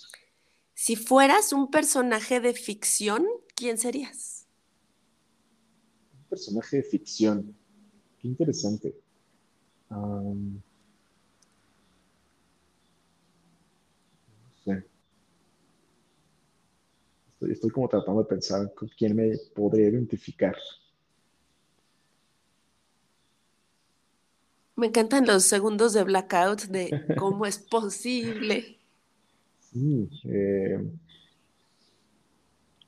Si 0.73 0.95
fueras 0.95 1.53
un 1.53 1.69
personaje 1.69 2.39
de 2.39 2.53
ficción, 2.53 3.27
¿quién 3.55 3.77
serías? 3.77 4.41
personaje 6.31 6.77
de 6.77 6.83
ficción. 6.83 7.55
Qué 8.21 8.27
interesante. 8.27 8.93
no 9.89 10.61
sé. 14.63 14.85
Estoy, 17.33 17.51
estoy 17.51 17.69
como 17.71 17.89
tratando 17.89 18.21
de 18.21 18.29
pensar 18.29 18.71
con 18.75 18.87
quién 18.89 19.15
me 19.15 19.35
podría 19.55 19.89
identificar. 19.89 20.55
Me 24.75 24.87
encantan 24.87 25.25
los 25.25 25.43
segundos 25.43 25.93
de 25.93 26.03
blackout 26.03 26.61
de 26.63 27.15
cómo 27.17 27.47
es 27.47 27.57
posible. 27.57 28.77
Sí, 29.59 30.09
eh, 30.25 30.79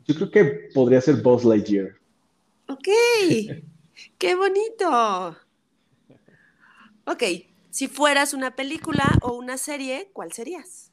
yo 0.06 0.16
creo 0.16 0.32
que 0.32 0.44
podría 0.74 1.02
ser 1.02 1.16
Buzz 1.22 1.44
Lightyear. 1.44 1.96
Ok, 2.68 2.88
qué 4.18 4.36
bonito. 4.36 5.38
Ok, 7.06 7.24
si 7.70 7.88
fueras 7.88 8.34
una 8.34 8.56
película 8.56 9.18
o 9.22 9.34
una 9.34 9.58
serie, 9.58 10.10
¿cuál 10.14 10.32
serías? 10.32 10.92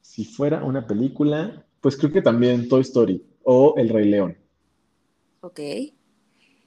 Si 0.00 0.24
fuera 0.24 0.64
una 0.64 0.86
película, 0.86 1.64
pues 1.80 1.96
creo 1.96 2.12
que 2.12 2.22
también 2.22 2.68
Toy 2.68 2.80
Story 2.80 3.24
o 3.44 3.74
El 3.76 3.88
Rey 3.88 4.08
León. 4.08 4.36
Ok. 5.40 5.60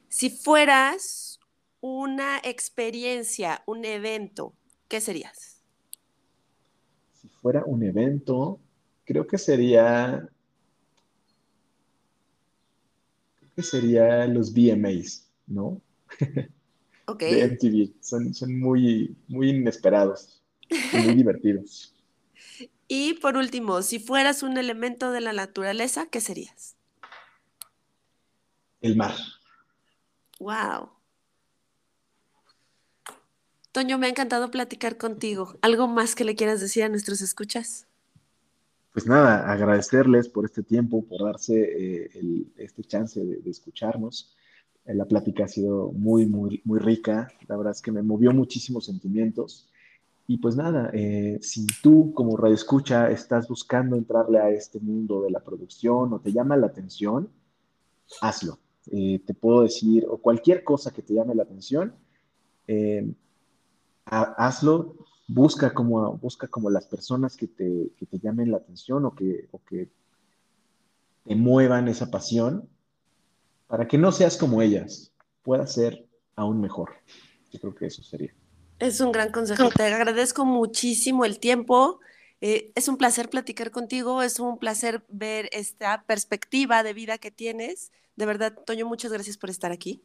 Si 0.08 0.30
fueras 0.30 1.40
una 1.82 2.38
experiencia, 2.44 3.64
un 3.66 3.84
evento, 3.84 4.54
¿qué 4.88 5.02
serías? 5.02 5.62
Si 7.12 7.28
fuera 7.28 7.64
un 7.66 7.84
evento, 7.84 8.60
creo 9.04 9.28
que 9.28 9.38
sería 9.38 10.30
que 13.56 13.64
sería 13.64 14.26
los 14.28 14.54
VMAs, 14.54 15.30
¿no? 15.48 15.82
Ok. 17.06 17.20
De 17.20 17.44
MTV. 17.44 17.96
Son, 18.00 18.34
son 18.34 18.58
muy, 18.58 19.14
muy 19.28 19.50
inesperados 19.50 20.42
y 20.70 20.98
muy 20.98 21.16
divertidos. 21.16 21.94
Y 22.88 23.16
por 23.16 23.38
último, 23.38 23.82
si 23.82 23.98
fueras 23.98 24.44
un 24.44 24.58
elemento 24.58 25.12
de 25.12 25.22
la 25.22 25.34
naturaleza, 25.34 26.06
¿qué 26.08 26.22
serías? 26.22 26.76
El 28.82 28.98
mar. 28.98 29.16
Wow. 30.40 30.92
Toño, 33.72 33.98
me 33.98 34.06
ha 34.06 34.10
encantado 34.10 34.52
platicar 34.52 34.98
contigo. 34.98 35.58
¿Algo 35.62 35.88
más 35.88 36.14
que 36.14 36.24
le 36.24 36.36
quieras 36.36 36.62
decir 36.62 36.84
a 36.84 36.90
nuestros 36.90 37.22
escuchas? 37.22 37.88
Pues 38.94 39.08
nada, 39.08 39.52
agradecerles 39.52 40.30
por 40.30 40.46
este 40.46 40.62
tiempo, 40.62 41.04
por 41.04 41.24
darse 41.24 41.56
eh, 41.56 42.46
este 42.58 42.84
chance 42.84 43.20
de, 43.20 43.50
escucharnos. 43.50 44.36
Eh, 44.86 44.94
la 44.94 45.06
plática 45.06 45.46
ha 45.46 45.48
sido 45.48 45.92
muy, 45.92 46.28
muy, 46.28 46.62
muy 46.64 46.80
rica. 46.80 47.28
La 47.48 47.58
verdad 47.58 47.72
es 47.72 47.82
que 47.82 47.92
me 47.92 48.04
movió 48.04 48.32
muchísimos 48.34 48.86
sentimientos. 48.86 49.68
Y 50.28 50.38
pues 50.38 50.56
nada, 50.56 50.92
eh, 50.94 51.40
si 51.42 51.66
tú 51.82 52.14
como 52.14 52.38
radio 52.38 52.54
escucha 52.54 53.10
estás 53.10 53.48
buscando 53.48 53.96
entrarle 53.96 54.38
a 54.38 54.52
este 54.52 54.80
mundo 54.80 55.24
de 55.24 55.32
la 55.32 55.40
producción 55.40 56.14
o 56.14 56.20
te 56.20 56.32
llama 56.32 56.56
la 56.56 56.68
atención, 56.68 57.30
hazlo. 58.22 58.60
te 58.86 59.34
puedo 59.34 59.64
decir, 59.64 60.06
o 60.08 60.18
cualquier 60.20 60.64
cosa 60.64 60.92
que 60.92 61.02
te 61.02 61.16
llame 61.16 61.34
la 61.34 61.44
atención, 61.44 61.96
hazlo 64.06 64.96
busca 65.28 65.74
como, 65.74 66.18
busca 66.18 66.48
como 66.48 66.70
las 66.70 66.86
personas 66.86 67.38
que 67.38 67.48
te, 67.48 67.92
te 68.10 68.20
llamen 68.20 68.52
la 68.52 68.58
atención 68.58 69.06
o 69.06 69.16
que, 69.16 69.48
o 69.52 69.62
que 69.64 69.90
te 71.26 71.36
muevan 71.36 71.88
esa 71.88 72.12
pasión 72.12 72.70
para 73.68 73.88
que 73.88 73.98
no 73.98 74.12
seas 74.12 74.38
como 74.38 74.62
ellas, 74.62 75.12
pueda 75.42 75.66
ser 75.66 76.08
aún 76.36 76.62
mejor. 76.62 76.92
Yo 77.52 77.60
creo 77.60 77.76
que 77.76 77.86
eso 77.88 78.04
sería. 78.04 78.34
Es 78.80 79.00
un 79.00 79.12
gran 79.12 79.32
consejo. 79.32 79.70
Te 79.70 79.84
agradezco 79.84 80.46
muchísimo 80.46 81.26
el 81.26 81.40
tiempo. 81.40 82.00
Eh, 82.42 82.72
es 82.76 82.88
un 82.88 82.98
placer 82.98 83.30
platicar 83.30 83.72
contigo, 83.72 84.22
es 84.22 84.40
un 84.40 84.58
placer 84.60 85.06
ver 85.08 85.50
esta 85.54 86.04
perspectiva 86.06 86.84
de 86.84 86.94
vida 86.94 87.18
que 87.18 87.32
tienes. 87.32 87.92
De 88.16 88.26
verdad, 88.26 88.54
Toño, 88.66 88.86
muchas 88.86 89.14
gracias 89.14 89.38
por 89.38 89.50
estar 89.50 89.72
aquí. 89.72 90.04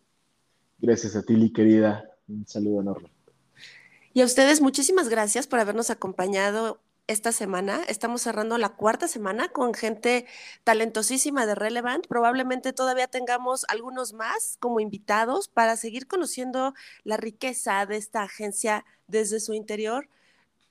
Gracias 0.79 1.17
a 1.17 1.23
ti, 1.23 1.53
querida. 1.53 2.05
Un 2.29 2.47
saludo 2.47 2.81
enorme. 2.81 3.18
Y 4.19 4.21
a 4.21 4.25
ustedes 4.25 4.61
muchísimas 4.61 5.09
gracias 5.09 5.47
por 5.47 5.61
habernos 5.61 5.91
acompañado 5.91 6.81
esta 7.07 7.31
semana. 7.31 7.85
Estamos 7.87 8.21
cerrando 8.21 8.59
la 8.59 8.71
cuarta 8.71 9.07
semana 9.07 9.51
con 9.51 9.75
gente 9.75 10.27
talentosísima 10.65 11.47
de 11.47 11.55
Relevant. 11.55 12.05
Probablemente 12.09 12.73
todavía 12.73 13.07
tengamos 13.07 13.65
algunos 13.69 14.15
más 14.15 14.57
como 14.59 14.81
invitados 14.81 15.47
para 15.47 15.77
seguir 15.77 16.09
conociendo 16.09 16.75
la 17.05 17.17
riqueza 17.17 17.87
de 17.87 17.97
esta 17.97 18.25
agencia 18.25 18.85
desde 19.07 19.39
su 19.39 19.55
interior. 19.55 20.09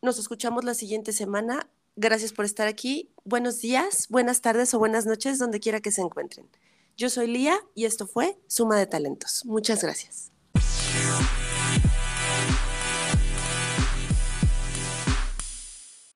Nos 0.01 0.19
escuchamos 0.19 0.65
la 0.65 0.73
siguiente 0.73 1.13
semana. 1.13 1.69
Gracias 1.95 2.33
por 2.33 2.43
estar 2.43 2.67
aquí. 2.67 3.13
Buenos 3.23 3.61
días, 3.61 4.07
buenas 4.09 4.41
tardes 4.41 4.73
o 4.73 4.79
buenas 4.79 5.05
noches, 5.05 5.39
donde 5.39 5.61
quiera 5.61 5.79
que 5.79 5.91
se 5.91 6.01
encuentren. 6.01 6.49
Yo 6.97 7.09
soy 7.09 7.27
Lía 7.27 7.57
y 7.75 7.85
esto 7.85 8.07
fue 8.07 8.37
Suma 8.47 8.77
de 8.77 8.87
Talentos. 8.87 9.45
Muchas 9.45 9.81
gracias. 9.81 10.33